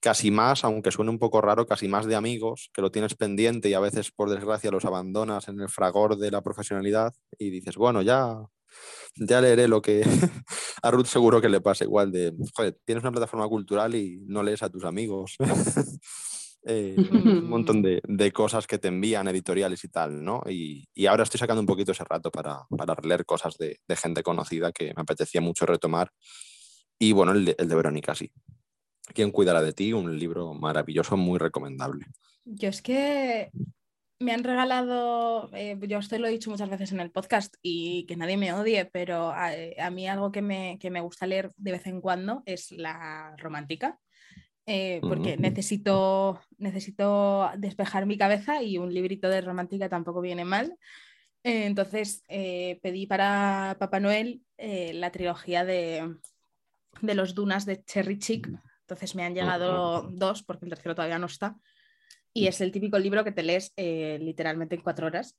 [0.00, 3.68] casi más, aunque suene un poco raro, casi más de amigos, que lo tienes pendiente
[3.68, 7.76] y a veces, por desgracia, los abandonas en el fragor de la profesionalidad y dices,
[7.76, 8.36] bueno, ya,
[9.16, 10.02] ya leeré lo que
[10.82, 14.42] a Ruth seguro que le pasa igual de, joder, tienes una plataforma cultural y no
[14.42, 15.36] lees a tus amigos.
[16.64, 16.94] Eh,
[17.42, 20.42] un montón de, de, cosas que te envían editoriales y tal, ¿no?
[20.48, 23.96] Y, y ahora estoy sacando un poquito ese rato para, para leer cosas de, de,
[23.96, 26.10] gente conocida que me apetecía mucho retomar.
[26.98, 28.30] Y bueno, el de, el de Verónica, sí.
[29.12, 29.92] ¿Quién cuidará de ti?
[29.92, 32.06] Un libro maravilloso, muy recomendable.
[32.44, 33.50] Yo es que
[34.22, 38.06] me han regalado, eh, yo esto lo he dicho muchas veces en el podcast y
[38.06, 41.52] que nadie me odie, pero a, a mí algo que me, que me, gusta leer
[41.56, 43.98] de vez en cuando es la romántica.
[44.66, 50.76] Eh, porque necesito, necesito despejar mi cabeza y un librito de romántica tampoco viene mal.
[51.42, 56.16] Eh, entonces eh, pedí para Papá Noel la trilogía de,
[57.00, 58.48] de, los Dunas de Cherry Chick.
[58.82, 61.56] Entonces me han llegado dos porque el tercero todavía no está.
[62.32, 65.36] Y es el típico libro que te lees literalmente en cuatro horas.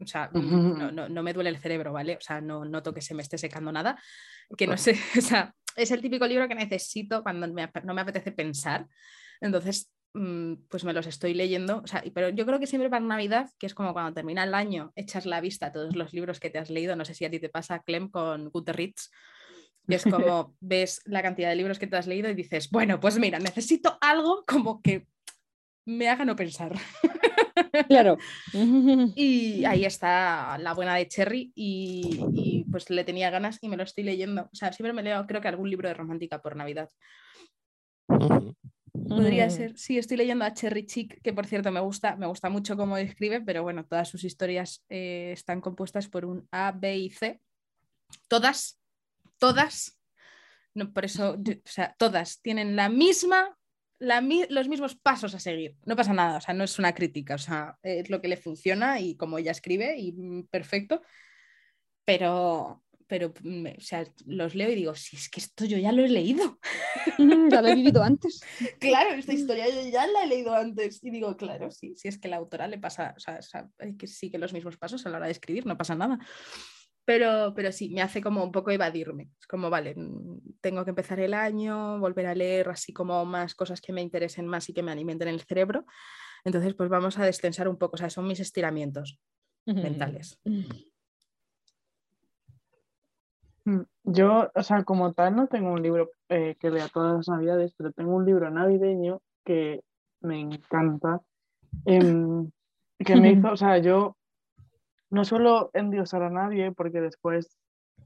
[0.00, 2.16] O sea, no, no, no, me duele el cerebro, ¿vale?
[2.16, 4.00] O sea, no noto que se me esté secando nada.
[4.56, 8.32] Que no sé, o sea, es el típico libro que necesito cuando no me apetece
[8.32, 8.86] pensar.
[9.40, 11.82] Entonces, mm, pues me los estoy leyendo.
[11.82, 14.54] O sea, pero yo creo que siempre para Navidad, que es como cuando termina el
[14.54, 16.96] año, echas la vista a todos los libros que te has leído.
[16.96, 19.10] No sé si a ti te pasa, Clem, con Guterritz.
[19.86, 23.00] Y es como ves la cantidad de libros que te has leído y dices, bueno,
[23.00, 25.06] pues mira, necesito algo como que
[25.84, 26.72] me haga no pensar.
[27.88, 28.18] Claro.
[29.14, 33.84] y ahí está la buena de Cherry y, pues le tenía ganas y me lo
[33.84, 34.48] estoy leyendo.
[34.52, 36.90] O sea, siempre me leo, creo que algún libro de romántica por Navidad.
[39.08, 42.48] Podría ser, sí, estoy leyendo a Cherry Chick, que por cierto me gusta, me gusta
[42.48, 46.96] mucho cómo escribe, pero bueno, todas sus historias eh, están compuestas por un A, B
[46.96, 47.40] y C.
[48.28, 48.80] Todas,
[49.38, 49.98] todas,
[50.74, 53.56] no, por eso, o sea, todas tienen la misma
[54.04, 55.76] los mismos pasos a seguir.
[55.84, 58.36] No pasa nada, o sea, no es una crítica, o sea, es lo que le
[58.36, 61.02] funciona y como ella escribe y mm, perfecto.
[62.04, 65.92] Pero, pero mm, o sea, los leo y digo, si es que esto yo ya
[65.92, 66.58] lo he leído.
[67.18, 68.40] ya lo he vivido antes.
[68.80, 71.02] claro, esta historia yo ya la he leído antes.
[71.02, 73.40] Y digo, claro, sí, si es que la autora le pasa, o sea,
[73.98, 76.18] que sigue los mismos pasos a la hora de escribir, no pasa nada.
[77.04, 79.30] Pero, pero sí, me hace como un poco evadirme.
[79.38, 83.54] Es como, vale, mm, tengo que empezar el año, volver a leer así como más
[83.54, 85.84] cosas que me interesen más y que me alimenten el cerebro.
[86.44, 87.94] Entonces, pues vamos a descensar un poco.
[87.94, 89.18] O sea, son mis estiramientos
[89.66, 90.38] mentales.
[93.64, 97.28] Mm, yo, o sea, como tal, no tengo un libro eh, que lea todas las
[97.28, 99.82] navidades, pero tengo un libro navideño que
[100.20, 101.20] me encanta.
[101.84, 102.50] Em,
[102.98, 104.16] que me hizo, o sea, yo
[105.14, 107.56] no suelo endiosar a nadie porque después,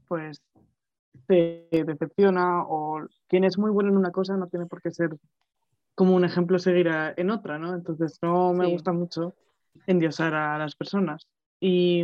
[0.07, 0.41] pues,
[1.27, 5.09] te decepciona o quien es muy bueno en una cosa no tiene por qué ser
[5.95, 7.73] como un ejemplo seguir en otra, ¿no?
[7.73, 9.35] Entonces no me gusta mucho
[9.85, 11.27] endiosar a las personas.
[11.59, 12.03] Y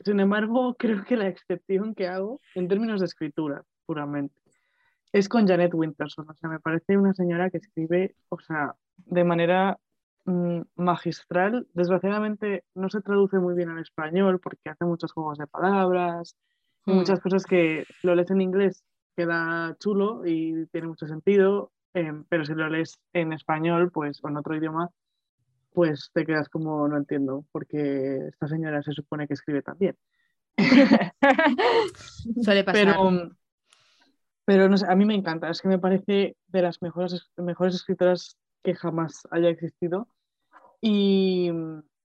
[0.00, 4.34] sin embargo, creo que la excepción que hago en términos de escritura, puramente,
[5.12, 6.28] es con Janet Winterson.
[6.30, 9.93] O sea, me parece una señora que escribe, o sea, de manera Mm,
[10.24, 11.66] magistral.
[11.74, 16.36] Desgraciadamente no se traduce muy bien al español porque hace muchos juegos de palabras
[16.86, 16.94] y mm.
[16.94, 18.84] muchas cosas que lo lees en inglés
[19.16, 24.28] queda chulo y tiene mucho sentido, em, pero si lo lees en español, pues o
[24.28, 24.90] en otro idioma,
[25.72, 29.96] pues te quedas como no entiendo, porque esta señora se supone que escribe también.
[32.42, 32.86] Suele pasar.
[32.86, 33.30] Pero,
[34.44, 37.74] pero no sé, a mí me encanta, es que me parece de las mejores, mejores
[37.74, 40.08] escritoras que jamás haya existido.
[40.86, 41.50] Y,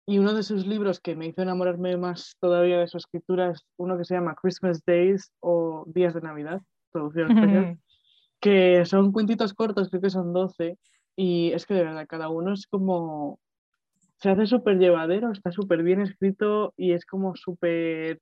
[0.06, 3.66] y uno de sus libros que me hizo enamorarme más todavía de su escritura es
[3.76, 6.62] uno que se llama Christmas Days o Días de Navidad,
[6.92, 7.78] traducción español,
[8.38, 10.78] que son cuentitos cortos, creo que son 12,
[11.16, 13.40] y es que de verdad cada uno es como,
[14.18, 18.20] se hace súper llevadero, está súper bien escrito y es como súper...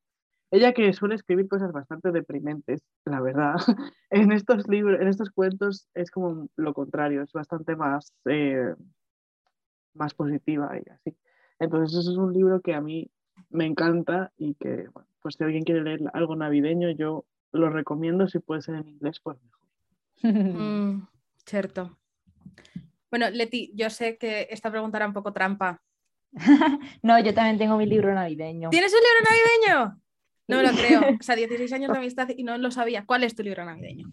[0.50, 3.56] Ella que suele escribir cosas bastante deprimentes, la verdad.
[4.10, 8.72] en estos libros, en estos cuentos es como lo contrario, es bastante más, eh,
[9.94, 11.16] más positiva y así.
[11.58, 13.10] Entonces, eso es un libro que a mí
[13.50, 18.28] me encanta y que, bueno, pues si alguien quiere leer algo navideño, yo lo recomiendo.
[18.28, 19.58] Si puede ser en inglés, pues mejor.
[20.60, 21.06] Mm,
[21.46, 21.96] cierto.
[23.10, 25.80] Bueno, Leti, yo sé que esta pregunta era un poco trampa.
[27.02, 28.70] no, yo también tengo mi libro navideño.
[28.70, 30.02] ¿Tienes un libro navideño?
[30.48, 31.16] No me lo creo.
[31.18, 33.06] O sea, 16 años de amistad y no lo sabía.
[33.06, 34.10] ¿Cuál es tu libro navideño?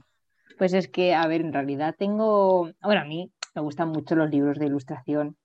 [0.57, 4.29] Pues es que, a ver, en realidad tengo, bueno, a mí me gustan mucho los
[4.29, 5.37] libros de ilustración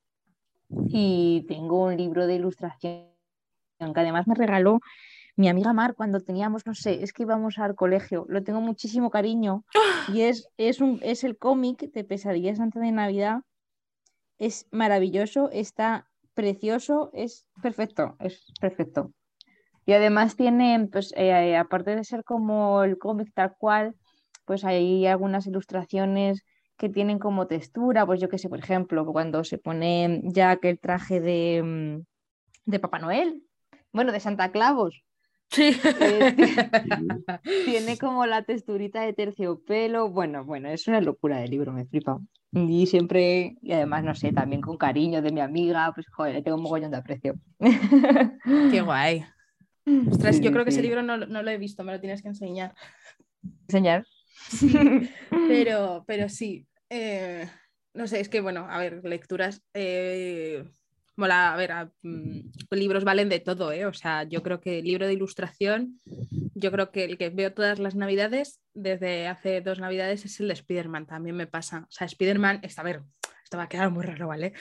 [0.89, 3.11] y tengo un libro de ilustración
[3.79, 4.81] que además me regaló
[5.37, 9.11] mi amiga Mar cuando teníamos, no sé, es que íbamos al colegio, lo tengo muchísimo
[9.11, 9.65] cariño
[10.09, 13.41] y es, es, un, es el cómic de Pesadillas antes de Navidad.
[14.39, 19.13] Es maravilloso, está precioso, es perfecto, es perfecto.
[19.87, 23.97] Y además tiene, pues, eh, aparte de ser como el cómic tal cual,
[24.45, 26.45] pues hay algunas ilustraciones
[26.81, 30.71] que tienen como textura, pues yo qué sé, por ejemplo, cuando se pone ya que
[30.71, 33.43] el traje de, mm, de Papá Noel,
[33.93, 35.05] bueno, de Santa Claus,
[35.51, 35.77] Sí.
[36.01, 36.37] eh,
[37.67, 42.19] tiene como la texturita de terciopelo, bueno, bueno, es una locura de libro, me flipa.
[42.53, 46.43] Y siempre, y además, no sé, también con cariño de mi amiga, pues joder, le
[46.43, 47.35] tengo un mogollón de aprecio.
[48.71, 49.23] Qué guay.
[50.11, 52.23] Ostras, Sí, yo creo que ese libro no, no lo he visto, me lo tienes
[52.23, 52.75] que enseñar.
[53.69, 54.07] Enseñar.
[54.49, 54.73] Sí,
[55.49, 56.67] pero, pero sí.
[56.91, 57.49] Eh,
[57.95, 59.63] no sé, es que bueno, a ver, lecturas.
[59.75, 60.65] eh,
[61.17, 63.85] mola, a ver, a- mm, libros valen de todo, ¿eh?
[63.87, 66.01] O sea, yo creo que el libro de ilustración,
[66.55, 70.49] yo creo que el que veo todas las navidades, desde hace dos navidades, es el
[70.49, 71.81] de Spider-Man, también me pasa.
[71.89, 73.03] O sea, Spider-Man, esta, a ver,
[73.45, 74.53] esto va a quedar muy raro, ¿vale?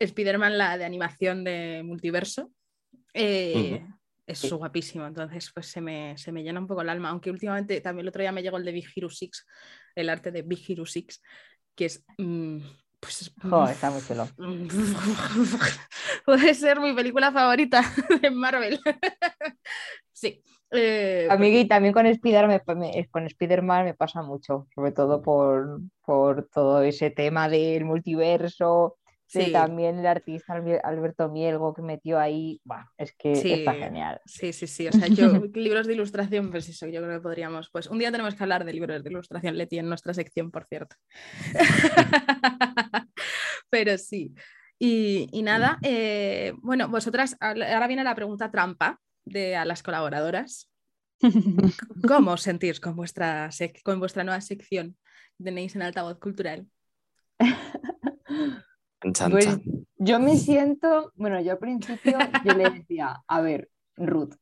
[0.00, 2.50] Spider-Man, la de animación de multiverso,
[3.14, 3.86] eh,
[4.26, 7.80] es guapísimo, entonces pues se me, se me llena un poco el alma, aunque últimamente
[7.80, 9.44] también el otro día me llegó el de Big Hero 6,
[9.94, 11.20] el arte de Big Hero 6,
[11.80, 12.04] que es...
[12.18, 12.58] mm,
[13.00, 14.28] pues es- Joder, está muy chulo.
[16.26, 17.82] Puede ser mi película favorita
[18.20, 18.78] de Marvel.
[20.12, 20.42] sí.
[20.72, 25.22] eh, A mí y también con Spider-Man me, con Spider-Man me pasa mucho, sobre todo
[25.22, 28.98] por, por todo ese tema del multiverso,
[29.30, 29.52] Sí.
[29.52, 32.60] también el artista Alberto Mielgo que metió ahí,
[32.98, 33.52] es que Sí.
[33.52, 34.20] está genial.
[34.26, 34.88] Sí, sí, sí.
[34.88, 37.70] O sea, yo, libros de ilustración, pues eso, yo creo que podríamos.
[37.70, 40.66] Pues un día tenemos que hablar de libros de ilustración, Leti, en nuestra sección, por
[40.66, 40.96] cierto.
[43.70, 44.34] Pero sí.
[44.78, 50.70] Y, y nada, eh, bueno, vosotras, ahora viene la pregunta trampa de a las colaboradoras.
[52.08, 53.50] ¿Cómo os sentís con vuestra,
[53.84, 54.96] con vuestra nueva sección
[55.42, 56.66] tenéis en Altavoz Cultural?
[59.12, 59.62] Chan, Pues, chan.
[59.96, 64.34] yo me siento, bueno, yo al principio yo le decía, a ver, Ruth,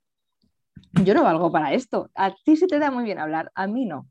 [1.05, 3.85] yo no valgo para esto, a ti se te da muy bien hablar, a mí
[3.87, 4.09] no.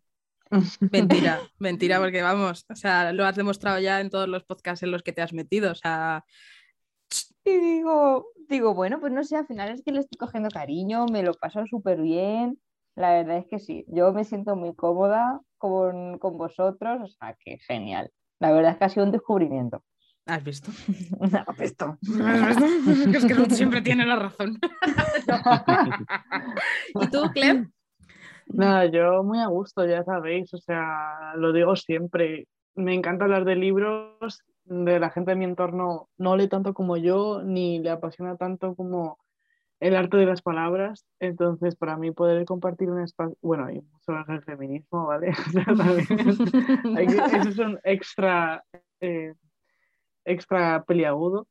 [0.92, 4.92] Mentira, mentira, porque vamos, o sea, lo has demostrado ya en todos los podcasts en
[4.92, 6.24] los que te has metido, o sea,
[7.44, 11.06] Y digo, digo, bueno, pues no sé, al final es que le estoy cogiendo cariño,
[11.08, 12.60] me lo paso súper bien.
[12.96, 17.36] La verdad es que sí, yo me siento muy cómoda con, con vosotros, o sea,
[17.40, 18.12] que genial.
[18.40, 19.84] La verdad es que ha sido un descubrimiento.
[20.28, 20.72] ¿Has visto?
[21.48, 21.98] Apesto.
[23.14, 24.60] es que Ruth siempre tiene la razón.
[27.02, 27.72] ¿Y tú, Clem?
[28.48, 32.48] Nada, yo muy a gusto, ya sabéis, o sea, lo digo siempre.
[32.76, 36.96] Me encanta hablar de libros, de la gente de mi entorno no lee tanto como
[36.98, 39.18] yo, ni le apasiona tanto como
[39.80, 41.06] el arte de las palabras.
[41.20, 45.32] Entonces, para mí poder compartir un espacio, bueno, mucho más el feminismo, ¿vale?
[45.32, 48.64] O sea, también hay que- eso es un extra,
[49.02, 49.34] eh,
[50.28, 51.48] extra peliagudo.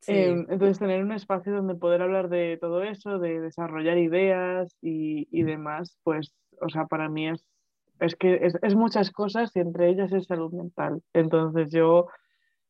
[0.00, 0.12] Sí.
[0.12, 5.26] Eh, entonces, tener un espacio donde poder hablar de todo eso, de desarrollar ideas y,
[5.30, 7.44] y demás, pues, o sea, para mí es,
[8.00, 11.02] es que es, es muchas cosas y entre ellas es salud mental.
[11.12, 12.06] Entonces, yo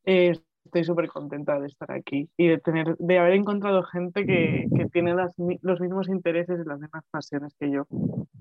[0.05, 4.67] eh, estoy súper contenta de estar aquí y de, tener, de haber encontrado gente que,
[4.75, 7.87] que tiene las los mismos intereses y las mismas pasiones que yo.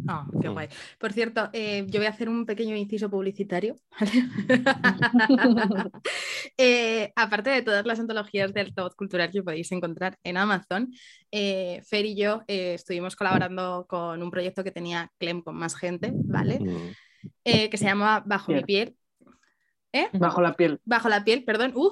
[0.08, 0.52] Ah, qué Mm.
[0.52, 0.68] guay.
[0.98, 3.74] Por cierto, eh, yo voy a hacer un pequeño inciso publicitario.
[6.58, 10.90] Eh, aparte de todas las antologías de altavoz cultural que podéis encontrar en Amazon,
[11.30, 15.76] eh, Fer y yo eh, estuvimos colaborando con un proyecto que tenía Clem con más
[15.76, 16.60] gente, ¿vale?
[16.60, 16.92] Mm.
[17.44, 18.96] Eh, que se llama Bajo mi piel.
[20.12, 20.80] Bajo la piel.
[20.84, 21.72] Bajo la piel, perdón.
[21.74, 21.90] Uh,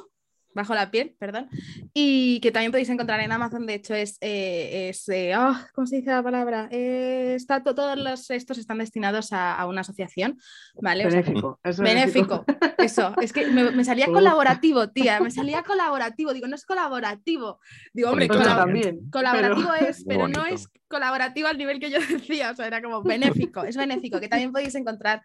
[0.54, 1.48] bajo la piel, perdón.
[1.92, 3.66] Y que también podéis encontrar en Amazon.
[3.66, 4.16] De hecho, es.
[4.20, 6.68] eh, es eh, ah, ¿Cómo se dice la palabra?
[6.70, 10.38] Eh, está, to- todos los, estos están destinados a, a una asociación,
[10.80, 11.06] ¿vale?
[11.06, 11.60] O sea, Benéfico.
[11.64, 12.44] es Benéfico,
[12.78, 17.60] eso, es que me, me salía colaborativo, tía, me salía colaborativo, digo, no es colaborativo,
[17.92, 19.10] digo, hombre, colab- también.
[19.10, 22.80] colaborativo pero- es, pero no es colaborativo al nivel que yo decía, o sea, era
[22.80, 25.22] como benéfico, es benéfico, que también podéis encontrar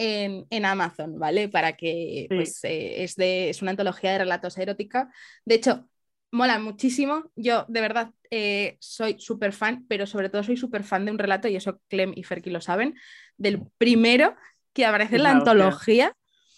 [0.00, 1.48] en, en Amazon, ¿vale?
[1.48, 2.34] Para que, Sí.
[2.34, 5.10] pues, eh, es, de, es una antología de relatos erótica,
[5.44, 5.86] de hecho,
[6.32, 11.04] mola muchísimo, yo de verdad eh, soy súper fan, pero sobre todo soy súper fan
[11.04, 12.94] de un relato, y eso Clem y Ferki lo saben,
[13.36, 14.36] del primero
[14.72, 15.38] que aparece en la hostia.
[15.52, 16.12] antología.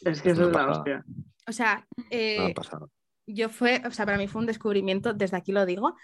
[0.04, 1.04] Es que Es eso es una la hostia.
[1.48, 2.54] O sea, eh.
[3.26, 5.94] Yo fue, o sea, para mí fue un descubrimiento, desde aquí lo digo,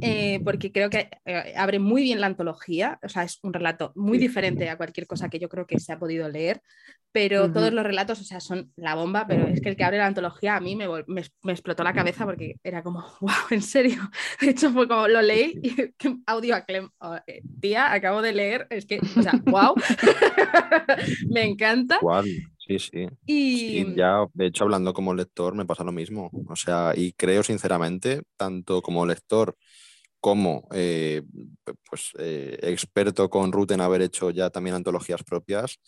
[0.00, 3.92] eh, porque creo que eh, abre muy bien la antología, o sea, es un relato
[3.94, 6.62] muy diferente a cualquier cosa que yo creo que se ha podido leer,
[7.10, 9.98] pero todos los relatos, o sea, son la bomba, pero es que el que abre
[9.98, 13.62] la antología a mí me, me, me explotó la cabeza porque era como, wow, en
[13.62, 13.98] serio.
[14.40, 15.74] De hecho, fue como lo leí y
[16.26, 19.74] audio a Clem, "Oh, eh, tía, acabo de leer, es que, o sea, wow,
[21.30, 21.98] me encanta.
[22.00, 22.26] Igual,
[22.68, 23.08] sí, sí.
[23.26, 26.30] Y Sí, ya, de hecho, hablando como lector, me pasa lo mismo.
[26.48, 29.56] O sea, y creo sinceramente, tanto como lector
[30.20, 31.22] como eh,
[31.90, 35.78] pues, eh, experto con Ruth en haber hecho ya también antologías propias,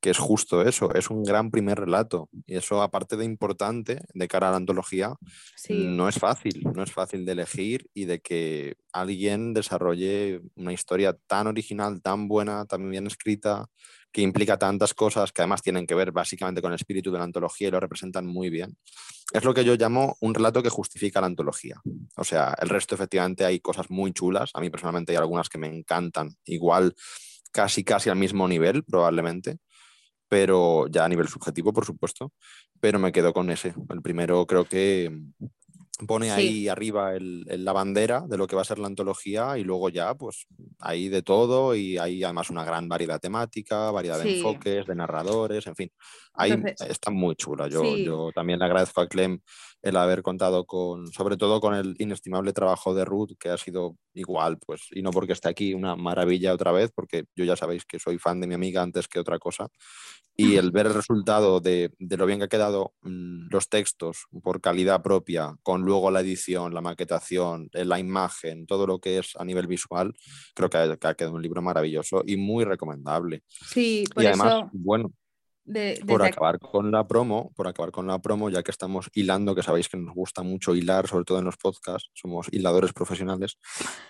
[0.00, 2.28] que es justo eso, es un gran primer relato.
[2.46, 5.14] Y eso, aparte de importante de cara a la antología,
[5.56, 5.74] sí.
[5.74, 11.16] no es fácil, no es fácil de elegir y de que alguien desarrolle una historia
[11.26, 13.66] tan original, tan buena, tan bien escrita,
[14.14, 17.24] que implica tantas cosas que además tienen que ver básicamente con el espíritu de la
[17.24, 18.78] antología y lo representan muy bien.
[19.32, 21.80] Es lo que yo llamo un relato que justifica la antología.
[22.16, 25.58] O sea, el resto efectivamente hay cosas muy chulas, a mí personalmente hay algunas que
[25.58, 26.94] me encantan, igual
[27.50, 29.58] casi casi al mismo nivel probablemente,
[30.28, 32.32] pero ya a nivel subjetivo, por supuesto,
[32.78, 33.74] pero me quedo con ese.
[33.90, 35.10] El primero creo que
[36.06, 36.32] pone Sí.
[36.32, 39.64] ahí arriba el- el- la bandera de lo que va a ser la antología y
[39.64, 40.46] luego ya, pues
[40.80, 44.36] hay de todo y hay además una gran variedad temática, variedad de Sí.
[44.36, 45.90] enfoques, de narradores, en fin.
[46.34, 47.68] Ahí Entonces- está muy chula.
[47.68, 48.04] Yo, Sí.
[48.04, 49.40] yo también le agradezco a Clem
[49.82, 53.96] el haber contado con, sobre todo con el inestimable trabajo de Ruth, que ha sido
[54.14, 57.84] igual, pues, y no porque esté aquí, una maravilla otra vez, porque yo ya sabéis
[57.84, 59.68] que soy fan de mi amiga antes que otra cosa.
[60.36, 64.24] Y el ver el resultado de, de lo bien que ha quedado mm, los textos
[64.42, 69.18] por calidad propia, con luego la edición, la maquetación, eh, la imagen, todo lo que
[69.18, 70.12] es a nivel visual,
[70.54, 73.44] creo que ha, que ha quedado un libro maravilloso y muy recomendable.
[73.48, 75.12] Sí, por y además, eso, bueno,
[75.64, 79.08] de- por aquí- acabar con la promo, por acabar con la promo, ya que estamos
[79.14, 82.92] hilando, que sabéis que nos gusta mucho hilar, sobre todo en los podcasts, somos hiladores
[82.92, 83.58] profesionales,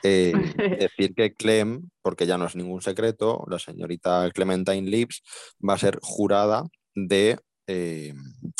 [0.02, 0.32] eh,
[0.90, 5.22] decir que Clem, porque ya no es ningún secreto, la señorita Clementine Lips
[5.66, 8.12] va a ser jurada de, eh,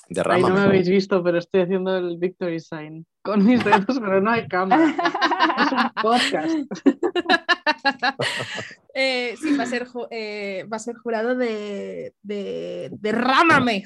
[0.09, 3.99] de Ahí no me habéis visto, pero estoy haciendo el victory sign con mis dedos,
[4.01, 4.95] pero no hay cámara.
[5.57, 6.85] Es un podcast.
[8.97, 13.83] Eh, sí, va a ser, eh, va a ser jurado de, de, de Rámame,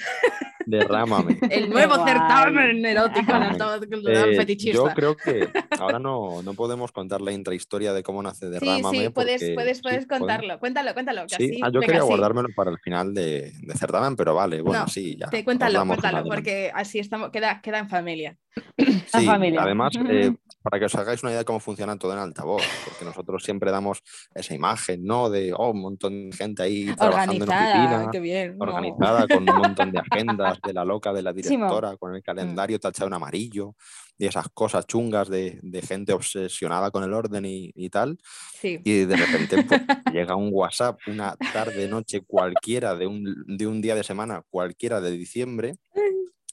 [0.67, 1.39] De Rámame.
[1.51, 2.13] el nuevo guay.
[2.13, 4.77] certamen erótico en altavoz cultural Eh, fetichista.
[4.77, 5.49] yo creo que
[5.79, 8.99] ahora no, no podemos contar la intrahistoria de cómo nace de sí, Rámame.
[9.05, 10.07] sí, puedes, porque- puedes, sí, puedes podemos.
[10.27, 10.59] contarlo.
[10.59, 11.23] Cuéntalo, cuéntalo.
[11.27, 12.07] Que Sí, así, ah, yo venga, quería sí.
[12.09, 15.29] guardármelo para el final de, de certamen, pero vale, bueno, No, sí, ya.
[15.31, 18.37] Te, cuéntalo, cuéntalo, porque así estamos, queda, queda en familia.
[18.77, 19.63] Sí, familia.
[19.63, 20.35] además, eh,
[20.71, 23.71] para que os hagáis una idea de cómo funciona todo en altavoz, porque nosotros siempre
[23.71, 24.03] damos
[24.35, 25.31] esa imagen, ¿no?
[25.31, 28.59] De, oh, un montón de gente ahí trabajando en Organizada, oficina, qué bien.
[28.59, 28.65] ¿no?
[28.65, 32.23] organizada, con un montón de agendas de la loca de la Sí, directora, con el
[32.23, 33.75] calendario tachado en amarillo
[34.19, 38.19] y esas cosas chungas de, de gente obsesionada con el orden y, y tal.
[38.61, 38.81] Sí.
[38.85, 39.81] Y de repente pues,
[40.13, 45.01] llega un WhatsApp una tarde, noche cualquiera de un, de un día de semana, cualquiera
[45.01, 45.77] de diciembre,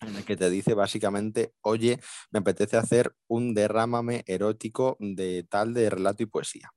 [0.02, 2.00] en el que te dice básicamente, oye,
[2.32, 6.72] me apetece hacer un derrámame erótico de tal de relato y poesía.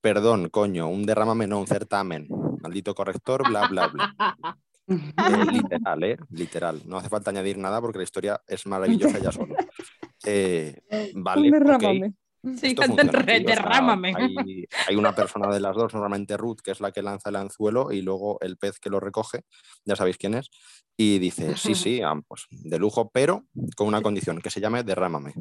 [0.00, 2.26] Perdón, coño, un derrámame, no un certamen.
[2.60, 4.14] Maldito corrector, bla, bla, bla.
[4.88, 6.16] Eh, literal, ¿eh?
[6.30, 6.82] Literal.
[6.86, 9.54] No hace falta añadir nada porque la historia es maravillosa ya solo.
[10.24, 10.80] Eh,
[11.14, 12.14] vale, ok, Derrámame.
[12.42, 14.14] Sí, esto funciona así, o sea, derrámame.
[14.16, 17.36] hay, hay una persona de las dos, normalmente Ruth, que es la que lanza el
[17.36, 19.42] anzuelo, y luego el pez que lo recoge,
[19.84, 20.50] ya sabéis quién es,
[20.96, 24.82] y dice, sí, sí, ah, pues de lujo, pero con una condición, que se llame
[24.82, 25.34] derrámame.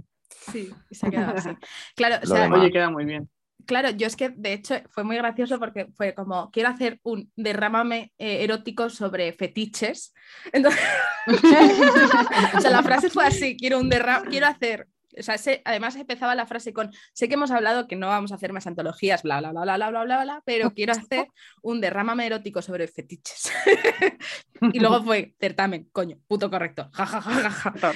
[0.52, 1.50] Sí, y se ha quedado así.
[1.96, 2.60] Claro, o sea, demás.
[2.60, 3.30] Oye, queda muy bien.
[3.66, 7.32] claro, yo es que de hecho fue muy gracioso porque fue como, quiero hacer un
[7.36, 10.14] derrámame eh, erótico sobre fetiches.
[10.54, 10.82] Entonces,
[12.56, 14.88] o sea, la frase fue así, quiero un derrame, quiero hacer
[15.18, 15.36] o sea,
[15.66, 18.68] además empezaba la frase con, sé que hemos hablado que no vamos a hacer más
[18.68, 21.28] antologías, bla, bla, bla, bla, bla, bla, bla, bla, pero quiero hacer
[21.62, 23.52] un derrámame erótico sobre fetiches.
[24.74, 27.94] y luego fue, certamen, coño, puto correcto, ja, ja, ja, ja, ja.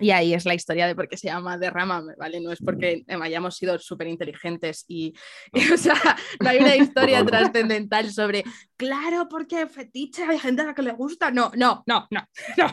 [0.00, 2.40] Y ahí es la historia de por qué se llama Derrámame, ¿vale?
[2.40, 5.14] No es porque hayamos sido súper inteligentes y,
[5.72, 5.94] o sea,
[6.40, 8.44] no hay una historia trascendental sobre,
[8.84, 11.30] claro, porque fetiche hay gente a la que le gusta.
[11.30, 12.20] No, no, no, no,
[12.58, 12.66] no.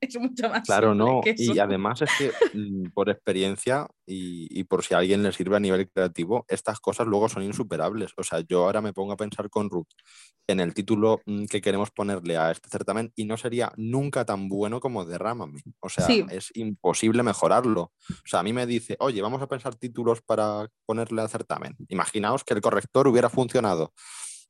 [0.00, 0.64] es mucho más.
[0.64, 1.20] Claro, no.
[1.24, 5.56] Y además es que mm, por experiencia y, y, por si a alguien le sirve
[5.56, 8.12] a nivel creativo, estas cosas luego son insuperables.
[8.16, 9.88] O sea, yo ahora me pongo a pensar con Ruth
[10.46, 14.48] en el título mm, que queremos ponerle a este certamen y no sería nunca tan
[14.48, 15.62] bueno como Derrámame.
[15.80, 17.82] O sea, es imposible mejorarlo.
[17.82, 21.76] O sea, a mí me dice, oye, vamos a pensar títulos para ponerle al certamen.
[21.88, 23.92] Imaginaos que el corrector hubiera funcionado.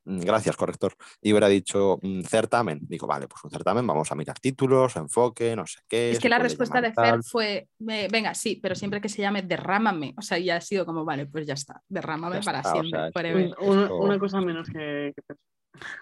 [0.04, 0.94] Mm, gracias, corrector.
[1.20, 2.80] Y hubiera dicho mm, certamen.
[2.82, 6.12] Digo, vale, pues un certamen, vamos a mirar títulos, enfoque, no sé qué.
[6.12, 10.14] Es que la respuesta de Fer fue, venga, sí, pero siempre que se llame derrámame.
[10.16, 13.52] O sea, ya ha sido como, vale, pues ya está, derrámame para siempre.
[13.60, 15.34] una, cosa menos que, que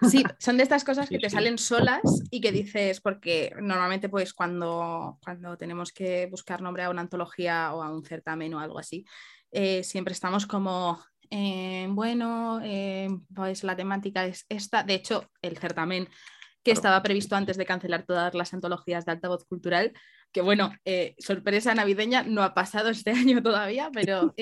[0.09, 4.33] Sí, son de estas cosas que te salen solas y que dices, porque normalmente pues
[4.33, 8.79] cuando, cuando tenemos que buscar nombre a una antología o a un certamen o algo
[8.79, 9.05] así,
[9.51, 14.83] eh, siempre estamos como, eh, bueno, eh, pues la temática es esta.
[14.83, 16.07] De hecho, el certamen
[16.63, 19.93] que estaba previsto antes de cancelar todas las antologías de altavoz cultural,
[20.31, 20.71] que bueno,
[21.17, 24.35] sorpresa navideña, no ha pasado este año todavía, pero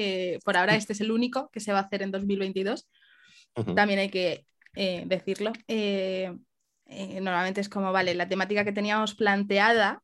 [0.43, 2.87] por ahora este es el único que se va a hacer en 2022.
[3.75, 5.53] También hay que eh, decirlo.
[5.67, 6.31] Eh,
[6.85, 10.03] eh, normalmente es como, vale, la temática que teníamos planteada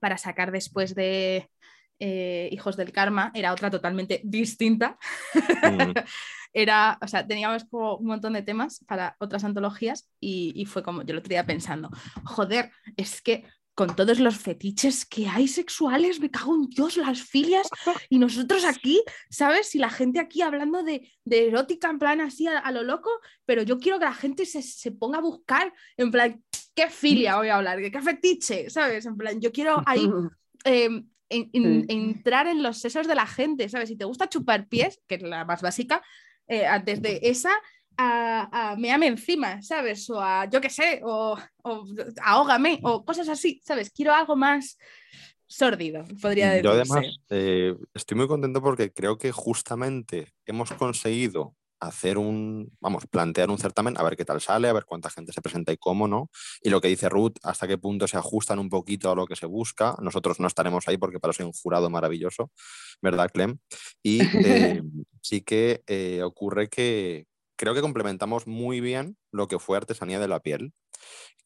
[0.00, 1.50] para sacar después de
[1.98, 4.98] Hijos del Karma era otra totalmente distinta.
[5.34, 5.92] Mm.
[6.52, 10.82] era, o sea, teníamos como un montón de temas para otras antologías y, y, fue
[10.82, 11.90] como, yo lo tenía pensando,
[12.24, 17.20] joder, es que con todos los fetiches que hay sexuales, me cago en Dios, las
[17.22, 17.68] filias,
[18.08, 19.74] y nosotros aquí, ¿sabes?
[19.74, 23.10] Y la gente aquí hablando de, erótica en plan así a, lo loco,
[23.44, 26.42] pero yo quiero que la gente se, ponga a buscar en plan,
[26.74, 27.80] ¿qué filia voy a hablar?
[27.80, 28.70] ¿Qué, fetiche?
[28.70, 29.06] ¿Sabes?
[29.06, 30.08] En plan, yo quiero ahí
[31.52, 33.88] entrar en los sesos de la gente, ¿sabes?
[33.88, 36.02] Si te gusta chupar pies, que es la más básica,
[36.46, 37.52] eh, antes de esa,
[37.96, 40.08] a, a meame encima, ¿sabes?
[40.10, 41.86] O a, yo qué sé, o, o
[42.22, 43.90] ahógame, o cosas así, ¿sabes?
[43.90, 44.78] Quiero algo más
[45.46, 46.64] sórdido, podría decirse.
[46.64, 51.54] Yo además eh, estoy muy contento porque creo que justamente hemos conseguido
[51.86, 55.32] hacer un, vamos, plantear un certamen, a ver qué tal sale, a ver cuánta gente
[55.32, 56.30] se presenta y cómo no.
[56.62, 59.36] Y lo que dice Ruth, hasta qué punto se ajustan un poquito a lo que
[59.36, 59.96] se busca.
[60.00, 62.50] Nosotros no estaremos ahí porque para eso hay un jurado maravilloso,
[63.02, 63.58] ¿verdad, Clem?
[64.02, 64.82] Y eh,
[65.22, 67.26] sí que eh, ocurre que,
[67.56, 70.72] creo que complementamos muy bien lo que fue artesanía de la piel,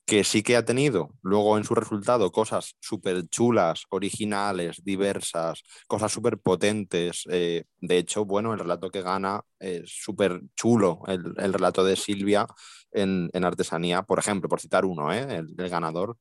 [0.08, 6.10] que sí que ha tenido luego en su resultado cosas súper chulas, originales, diversas, cosas
[6.10, 7.24] súper potentes.
[7.30, 12.46] Eh, de hecho, bueno, el relato que gana es súper chulo, el, relato de Silvia
[12.90, 15.26] en, artesanía, por ejemplo, por citar uno, ¿eh?
[15.28, 16.16] el, el ganador.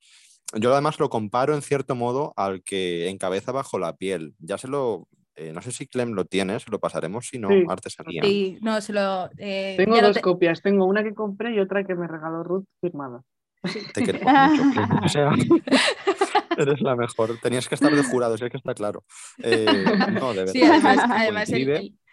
[0.54, 4.36] Yo además lo comparo en cierto modo al que encabeza bajo la piel.
[4.40, 5.08] Ya se lo,
[5.38, 8.24] eh, no sé si Clem lo tiene, se lo pasaremos, si no, artesanía.
[8.24, 9.30] Sí, no, se lo.
[9.38, 13.22] Eh, tengo dos copias, tengo una que compré y otra que me regaló Ruth firmada.
[13.94, 15.30] Te queremos mucho, o sea,
[16.58, 17.40] eres la mejor.
[17.40, 19.04] Tenías que estar de jurado, si es que está claro.
[19.44, 19.66] Eh,
[20.14, 20.54] no, de verdad.
[20.54, 21.52] Sí, además, además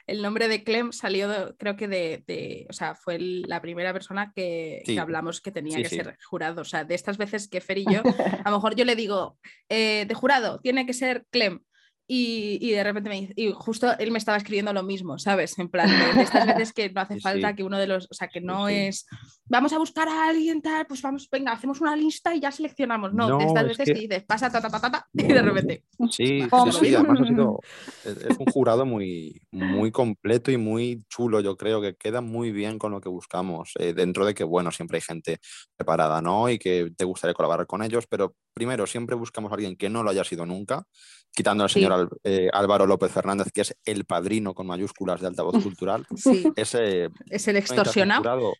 [0.06, 4.82] el, nombre de Clem salió, creo que de, o sea, fue la primera persona que,
[5.00, 6.60] hablamos que tenía que ser jurado.
[6.60, 8.02] O sea, de estas veces que Fer y yo,
[8.44, 9.38] a lo mejor yo le digo,
[9.70, 11.62] de jurado, tiene que ser Clem.
[12.06, 15.58] Y, de repente me dice, y justo él me estaba escribiendo lo mismo, ¿sabes?
[15.58, 18.28] En plan, de, estas veces que no hace falta que uno de los, o sea,
[18.28, 19.06] que no es,
[19.46, 23.14] vamos a buscar a alguien tal, pues vamos, venga, hacemos una lista y ya seleccionamos.
[23.14, 23.94] No, de estas veces que...
[23.94, 25.84] dices, pasa, ta, ta, ta, ta, y de repente.
[26.10, 27.60] Sí, sí, sí, además ha sido,
[28.04, 32.78] es un jurado muy, muy completo y muy chulo, yo creo que queda muy bien
[32.78, 35.38] con lo que buscamos, eh, dentro de que, bueno, siempre hay gente
[35.76, 36.50] preparada, ¿no?
[36.50, 40.02] Y que te gustaría colaborar con ellos, pero primero, siempre buscamos a alguien que no
[40.02, 40.86] lo haya sido nunca
[41.34, 45.54] quitando al señor eh, Álvaro López Fernández, que es el padrino con mayúsculas de altavoz
[45.62, 46.06] cultural.
[46.16, 46.50] Sí.
[46.56, 48.54] Ese, es el extorsionado.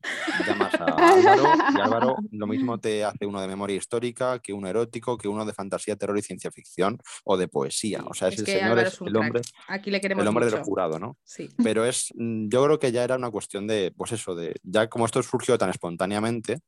[0.46, 1.42] Llamas a Álvaro
[1.76, 5.44] y Álvaro lo mismo te hace uno de memoria histórica, que uno erótico, que uno
[5.44, 8.02] de fantasía, terror y ciencia ficción o de poesía.
[8.06, 10.98] O sea, es el señor, es, el hombre, Aquí le queremos el hombre del jurado,
[10.98, 11.16] ¿no?
[11.22, 11.48] Sí.
[11.62, 14.88] Pero es, mm, yo creo que ya era una cuestión de, pues eso, de, ya
[14.88, 16.58] como esto surgió tan espontáneamente,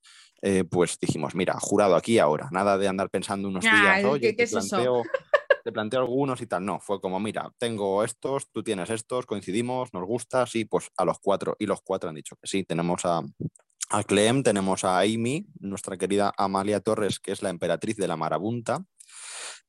[0.42, 4.42] eh, pues dijimos, mira, jurado aquí ahora, nada de andar pensando unos días, oye, ¿qué,
[4.42, 5.02] es eso?
[5.66, 6.64] Te planteo algunos y tal.
[6.64, 11.04] No, fue como, mira, tengo estos, tú tienes estos, coincidimos, nos gusta, sí, pues a
[11.04, 11.56] los cuatro.
[11.58, 12.62] Y los cuatro han dicho que sí.
[12.62, 13.20] Tenemos a,
[13.90, 18.16] a Clem, tenemos a Amy, nuestra querida Amalia Torres, que es la emperatriz de la
[18.16, 18.84] marabunta,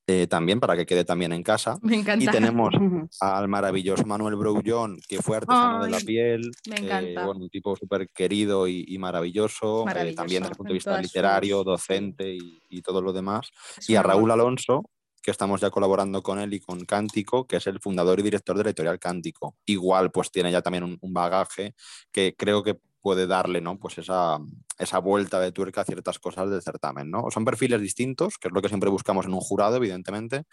[0.09, 1.77] eh, también para que quede también en casa.
[1.81, 2.23] Me encanta.
[2.23, 2.69] Y tenemos
[3.19, 7.25] al maravilloso Manuel Brouillon, que fue artesano de la piel, me eh, encanta.
[7.25, 10.73] bueno, un tipo súper querido y, y maravilloso, eh, Maravilloso, también desde el punto de
[10.75, 13.49] vista literario, sus- docente y, y todo lo demás.
[13.77, 14.03] Es Y a.
[14.03, 14.83] Raúl Alonso,
[15.21, 18.57] que estamos ya colaborando con él y con Cántico, que es el fundador y director
[18.57, 19.57] de la editorial Cántico.
[19.65, 21.75] Igual, pues tiene ya también un, bagaje
[22.11, 23.79] que creo que puede darle ¿no?
[23.79, 24.39] pues esa,
[24.77, 27.09] esa vuelta de tuerca a ciertas cosas del certamen.
[27.09, 27.31] ¿no?
[27.31, 30.43] Son perfiles distintos, que es lo que siempre buscamos en un jurado, evidentemente,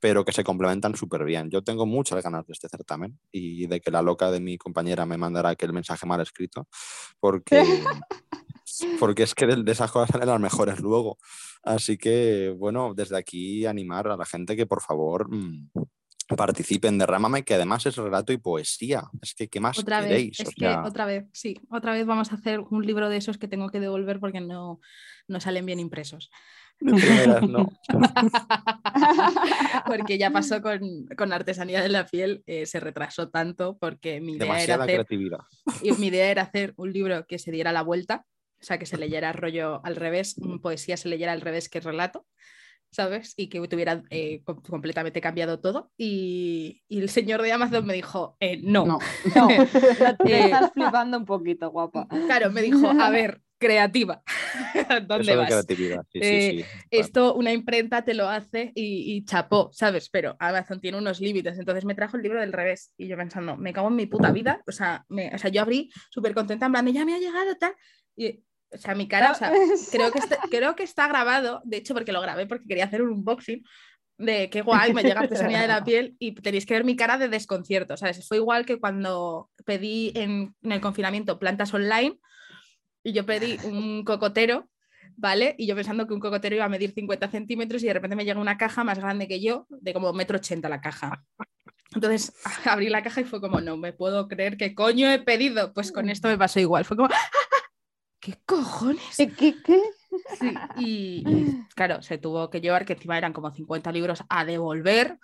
[0.00, 1.50] pero que se complementan súper bien.
[1.50, 5.06] Yo tengo muchas ganas de este certamen y de que la loca de mi compañera
[5.06, 6.66] me mandara aquel mensaje mal escrito,
[7.20, 7.62] porque,
[8.98, 11.18] porque es que de, de esas cosas salen las mejores luego.
[11.62, 15.70] Así que, bueno, desde aquí animar a la gente que por favor mm,
[16.36, 19.04] participen de Rámame, que además es relato y poesía.
[19.20, 20.40] Es que, ¿qué más Otra vez, queréis?
[20.40, 23.16] es O que sea, otra vez, sí, otra vez vamos a hacer un libro de
[23.16, 24.80] esos que tengo que devolver porque no,
[25.28, 26.30] no salen bien impresos.
[26.80, 27.68] de primeras, no.
[29.86, 34.34] porque ya pasó con, con artesanía de la piel, eh, se retrasó tanto porque mi
[34.34, 35.40] idea, era hacer, creatividad.
[35.82, 38.24] y mi idea era hacer un libro que se diera la vuelta,
[38.60, 41.80] o sea, que se leyera rollo al revés, un poesía se leyera al revés que
[41.80, 42.26] relato.
[42.92, 43.34] ¿Sabes?
[43.36, 45.92] Y que tuviera eh, com- completamente cambiado todo.
[45.96, 48.84] Y, y el señor de Amazon me dijo, eh, no.
[48.84, 48.98] No.
[49.36, 52.08] No, te Eh, estás flipando un poquito, guapa.
[52.26, 54.22] Claro, me dijo, a ver, creativa,
[55.06, 55.48] ¿dónde Eso de vas?
[55.48, 56.04] creatividad.
[56.12, 56.66] Sí, Eh, sí, sí.
[56.90, 60.08] Esto una imprenta te lo hace y, y chapó, ¿sabes?
[60.10, 63.56] Pero Amazon tiene unos límites, entonces me trajo el libro del revés y yo pensando,
[63.56, 66.66] me cago en mi puta vida, o sea, me- o sea yo abrí súper contenta,
[66.66, 67.74] en plan, ya me ha llegado tal,
[68.16, 68.42] y,
[68.72, 69.52] o sea, mi cara, o sea,
[69.90, 73.02] creo que, está, creo que está grabado, de hecho, porque lo grabé porque quería hacer
[73.02, 73.62] un unboxing
[74.18, 77.18] de qué guay, me llega artesanía de la piel y tenéis que ver mi cara
[77.18, 78.26] de desconcierto, ¿sabes?
[78.28, 82.18] Fue igual que cuando pedí en, en el confinamiento plantas online
[83.02, 84.68] y yo pedí un cocotero,
[85.16, 85.54] ¿vale?
[85.58, 88.24] Y yo pensando que un cocotero iba a medir 50 centímetros y de repente me
[88.24, 91.24] llega una caja más grande que yo, de como metro ochenta la caja.
[91.94, 92.32] Entonces
[92.66, 95.72] abrí la caja y fue como, no me puedo creer qué coño he pedido.
[95.72, 96.84] Pues con esto me pasó igual.
[96.84, 97.39] Fue como, "¡Ah, ah, ah!
[98.20, 99.16] ¿Qué cojones?
[99.16, 99.82] ¿Qué, qué?
[100.38, 104.44] Sí, y, y, claro, se tuvo que llevar, que encima eran como 50 libros a
[104.44, 105.18] devolver,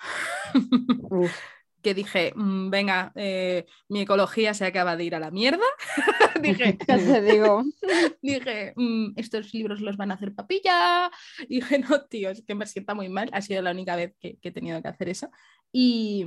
[1.10, 1.36] Uf,
[1.82, 5.64] que dije, "Mm, venga, eh, mi ecología se acaba de ir a la mierda.
[6.42, 7.62] dije, ya te digo.
[8.22, 11.10] dije, "Mm, estos libros los van a hacer papilla.
[11.48, 13.28] Dije, no, tío, es que me sienta muy mal.
[13.32, 15.30] Ha sido la única vez que, que he tenido que hacer eso.
[15.72, 16.24] Y,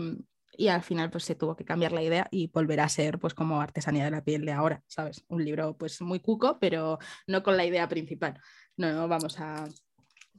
[0.59, 3.33] y al final pues se tuvo que cambiar la idea y volver a ser pues
[3.33, 5.23] como artesanía de la piel de ahora, ¿sabes?
[5.29, 8.37] Un libro pues muy cuco, pero no con la idea principal.
[8.75, 9.69] No, no vamos a...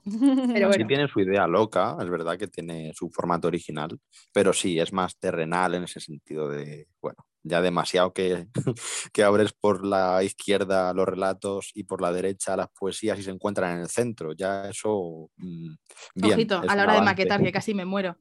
[0.04, 3.98] Pero Sí bueno, tiene su idea loca, es verdad que tiene su formato original,
[4.30, 8.46] pero sí, es más terrenal en ese sentido de, bueno, ya demasiado que,
[9.14, 13.30] que abres por la izquierda los relatos y por la derecha las poesías y se
[13.30, 15.30] encuentran en el centro, ya eso...
[15.36, 15.74] mm,
[16.14, 17.10] bien, ojito, es a la hora de avance.
[17.10, 18.18] maquetar, que casi me muero.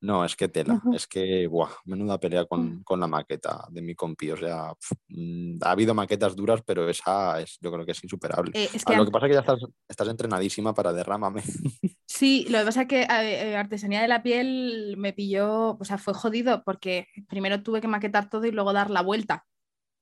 [0.00, 3.94] No, es que tela, es que, buah, menuda pelea con, con la maqueta de mi
[3.94, 4.72] compi, o sea,
[5.08, 8.52] mm, ha habido maquetas duras, pero esa es, yo creo que es insuperable.
[8.54, 11.42] Eh, es Ah, que lo que pasa es que ya estás, estás entrenadísima para derrámame.
[12.08, 15.84] Sí, lo que pasa es que eh, eh, artesanía de la piel me pilló, o
[15.84, 19.44] sea, fue jodido porque primero tuve que maquetar todo y luego dar la vuelta.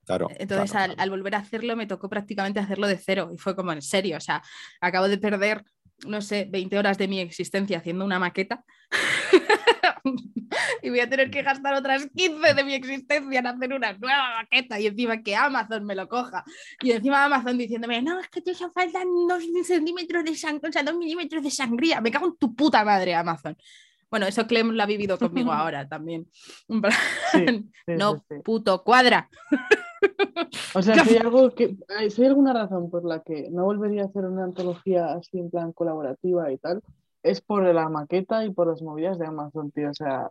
[0.05, 0.29] Claro.
[0.39, 1.03] Entonces, claro, al, claro.
[1.03, 4.19] al volver a hacerlo, me tocó prácticamente hacerlo de cero y fue como en serio,
[4.19, 4.43] o sea,
[4.81, 5.65] acabo de perder,
[6.07, 8.65] no sé, 20 horas de mi existencia haciendo una maqueta
[10.83, 14.37] y voy a tener que gastar otras 15 de mi existencia en hacer una nueva
[14.43, 16.45] maqueta y encima que Amazon me lo coja
[16.83, 20.73] y encima Amazon diciéndome, no, es que te hacen faltan dos centímetros de sangría, o
[20.73, 23.57] sea, dos milímetros de sangría, me cago en tu puta madre, Amazon.
[24.11, 26.27] Bueno, eso Clem lo ha vivido conmigo ahora también.
[27.33, 29.29] Sí, sí, no, sí, puto cuadra.
[30.75, 33.65] O sea, si hay, algo que, hay- si hay alguna razón por la que no
[33.65, 36.83] volvería a hacer una antología así en plan colaborativa y tal,
[37.25, 39.91] es por la maqueta y por las movidas de Amazon, tío.
[39.91, 40.31] O sea,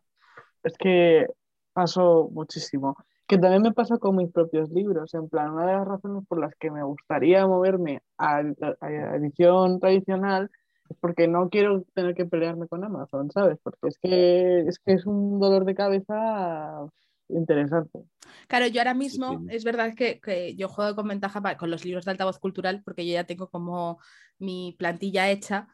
[0.64, 1.26] es que
[1.74, 2.96] paso muchísimo.
[3.28, 5.14] Que también me pasa con mis propios libros.
[5.16, 8.44] En plan, una de las razones por las que me gustaría moverme a,
[8.80, 10.52] a edición tradicional
[10.90, 13.58] es porque no quiero tener que pelearme con Amazon, ¿sabes?
[13.64, 16.86] Porque es que es, que es un dolor de cabeza
[17.30, 18.04] interesante.
[18.48, 19.48] Claro, yo ahora mismo sí.
[19.50, 23.08] es verdad que, que yo juego con ventaja con los libros de altavoz cultural porque
[23.08, 23.98] yo ya tengo como
[24.38, 25.70] mi plantilla hecha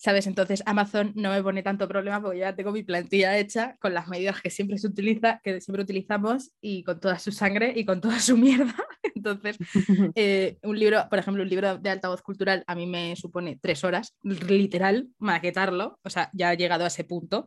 [0.00, 0.26] ¿sabes?
[0.26, 4.08] Entonces Amazon no me pone tanto problema porque ya tengo mi plantilla hecha con las
[4.08, 8.00] medidas que siempre se utiliza, que siempre utilizamos y con toda su sangre y con
[8.00, 8.74] toda su mierda.
[9.14, 9.58] Entonces,
[10.14, 13.84] eh, un libro, por ejemplo, un libro de altavoz cultural a mí me supone tres
[13.84, 17.46] horas, literal, maquetarlo, o sea, ya ha llegado a ese punto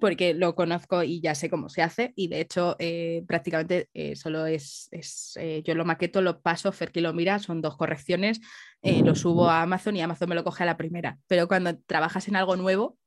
[0.00, 4.16] porque lo conozco y ya sé cómo se hace y de hecho eh, prácticamente eh,
[4.16, 4.88] solo es,
[5.36, 8.40] eh, yo lo maqueto, lo paso, Ferki lo mira, son dos correcciones,
[8.82, 12.28] lo subo a Amazon y Amazon me lo coge a la primera, pero cuando trabajas
[12.28, 12.98] en algo nuevo,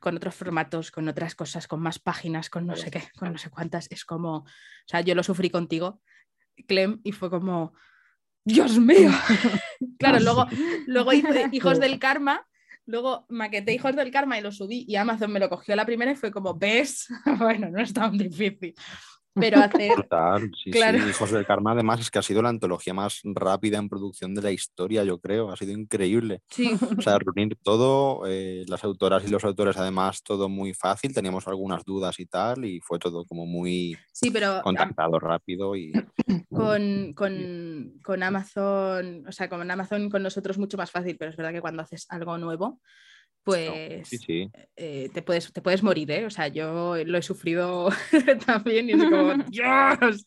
[0.00, 3.38] con otros formatos, con otras cosas, con más páginas, con no sé qué, con no
[3.38, 4.46] sé cuántas, es como, o
[4.86, 6.00] sea, yo lo sufrí contigo,
[6.66, 7.74] Clem, y fue como,
[8.44, 9.10] Dios mío.
[9.98, 10.46] claro, luego,
[10.86, 12.46] luego hice Hijos del Karma
[12.86, 16.12] Luego maqueté Hijos del Karma y lo subí y Amazon me lo cogió la primera
[16.12, 17.08] y fue como, ¿ves?
[17.38, 18.74] bueno, no es tan difícil.
[19.38, 19.94] Pero hacer.
[20.08, 21.08] Total, sí, sí.
[21.08, 24.42] Hijos del Karma, además, es que ha sido la antología más rápida en producción de
[24.42, 25.50] la historia, yo creo.
[25.50, 26.40] Ha sido increíble.
[26.48, 26.76] Sí.
[26.96, 31.14] O sea, reunir todo, eh, las autoras y los autores, además, todo muy fácil.
[31.14, 35.76] Teníamos algunas dudas y tal, y fue todo como muy sí, pero, contactado rápido.
[35.76, 35.92] Y...
[36.50, 41.36] Con, con, con Amazon, o sea, con Amazon con nosotros mucho más fácil, pero es
[41.36, 42.80] verdad que cuando haces algo nuevo,
[43.46, 44.10] pues
[44.74, 46.26] eh, te, puedes, te puedes morir, ¿eh?
[46.26, 47.90] O sea, yo lo he sufrido
[48.44, 50.24] también y es como, ¡Dios!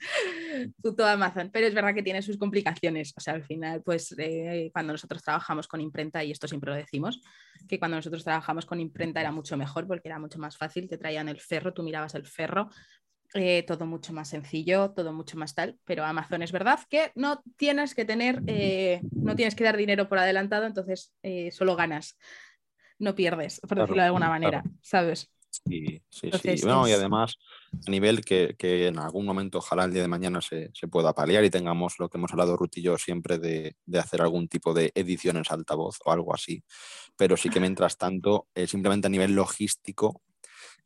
[0.81, 1.49] Puto Amazon.
[1.51, 3.13] Pero es verdad que tiene sus complicaciones.
[3.17, 6.77] O sea, al final, pues eh, cuando nosotros trabajamos con imprenta, y esto siempre lo
[6.77, 7.19] decimos,
[7.67, 10.97] que cuando nosotros trabajamos con imprenta era mucho mejor porque era mucho más fácil, te
[10.97, 12.69] traían el ferro, tú mirabas el ferro,
[13.33, 17.43] eh, todo mucho más sencillo, todo mucho más tal, pero Amazon es verdad que no
[17.57, 18.41] tienes que tener,
[19.11, 21.13] no tienes que dar dinero por adelantado, entonces
[21.51, 22.17] solo ganas
[22.99, 25.31] no pierdes, por decirlo de alguna manera, ¿sabes?
[25.51, 26.65] Sí, sí, sí.
[26.65, 27.37] y además,
[27.85, 31.49] a nivel que, en algún momento, ojalá el día de mañana se, pueda paliar y
[31.49, 35.51] tengamos lo que hemos hablado Ruth y yo siempre de, hacer algún tipo de ediciones
[35.51, 36.63] altavoz o algo así.
[37.17, 40.21] Pero sí que mientras tanto, eh, simplemente a nivel logístico,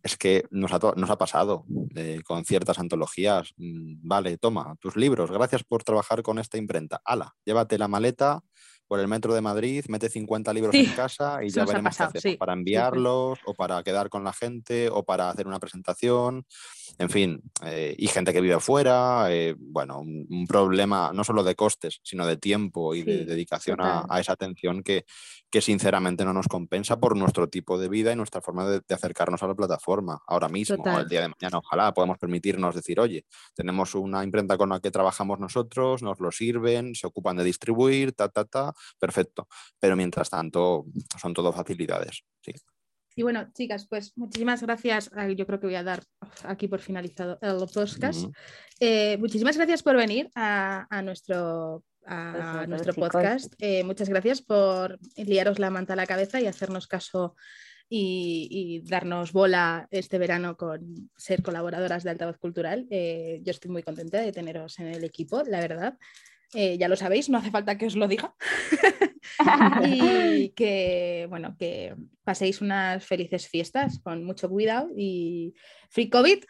[0.02, 3.54] es que nos ha, nos ha pasado eh, con ciertas antologías.
[3.58, 7.02] Mm, vale, toma tus libros, gracias por trabajar con esta imprenta.
[7.06, 8.44] Ala, llévate la maleta
[8.88, 12.38] por el metro de Madrid, mete 50 libros en casa y ya veremos qué hacemos
[12.38, 16.46] para enviarlos o para quedar con la gente o para hacer una presentación,
[16.98, 21.56] en fin, eh, y gente que vive afuera, eh, bueno, un, problema no solo de
[21.56, 25.06] costes, sino de tiempo y de dedicación a, esa atención que,
[25.50, 29.42] que sinceramente no nos compensa por nuestro tipo de vida y nuestra forma de, acercarnos
[29.42, 30.22] a la plataforma.
[30.28, 33.26] Ahora mismo, el día de mañana, ojalá podamos permitirnos decir, oye,
[33.56, 38.14] tenemos una imprenta con la que trabajamos nosotros, nos lo sirven, se ocupan de distribuir,
[38.14, 39.48] ta, ta, ta, perfecto.
[39.80, 40.86] Pero mientras tanto,
[41.20, 42.24] son todo facilidades.
[42.42, 42.54] Sí.
[43.16, 45.12] Y bueno, chicas, pues muchísimas gracias.
[45.36, 46.04] Yo creo que voy a dar
[46.44, 48.26] aquí por finalizado el podcast.
[48.80, 53.54] Eh, muchísimas gracias por venir a, a nuestro a nuestro podcast.
[53.60, 57.36] Eh, muchas gracias por liaros la manta a la cabeza y hacernos caso
[57.90, 62.88] y, darnos bola este verano con ser colaboradoras de Altavoz Cultural.
[62.90, 65.98] Eh, yo estoy muy contenta de teneros en el equipo, la verdad.
[66.54, 68.36] Eh, ya lo sabéis, no hace falta que os lo diga.
[69.86, 75.56] y que, bueno, que paséis unas felices fiestas con mucho cuidado y
[75.90, 76.44] free COVID.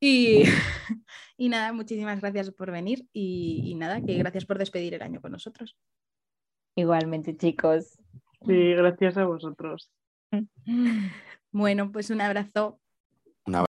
[0.00, 0.42] Y,
[1.36, 5.32] y nada, muchísimas gracias por venir y, nada, que gracias por despedir el año con
[5.32, 5.76] nosotros.
[6.74, 7.98] Igualmente, chicos.
[8.46, 9.90] Sí, gracias a vosotros.
[11.52, 12.78] Bueno, pues un abrazo.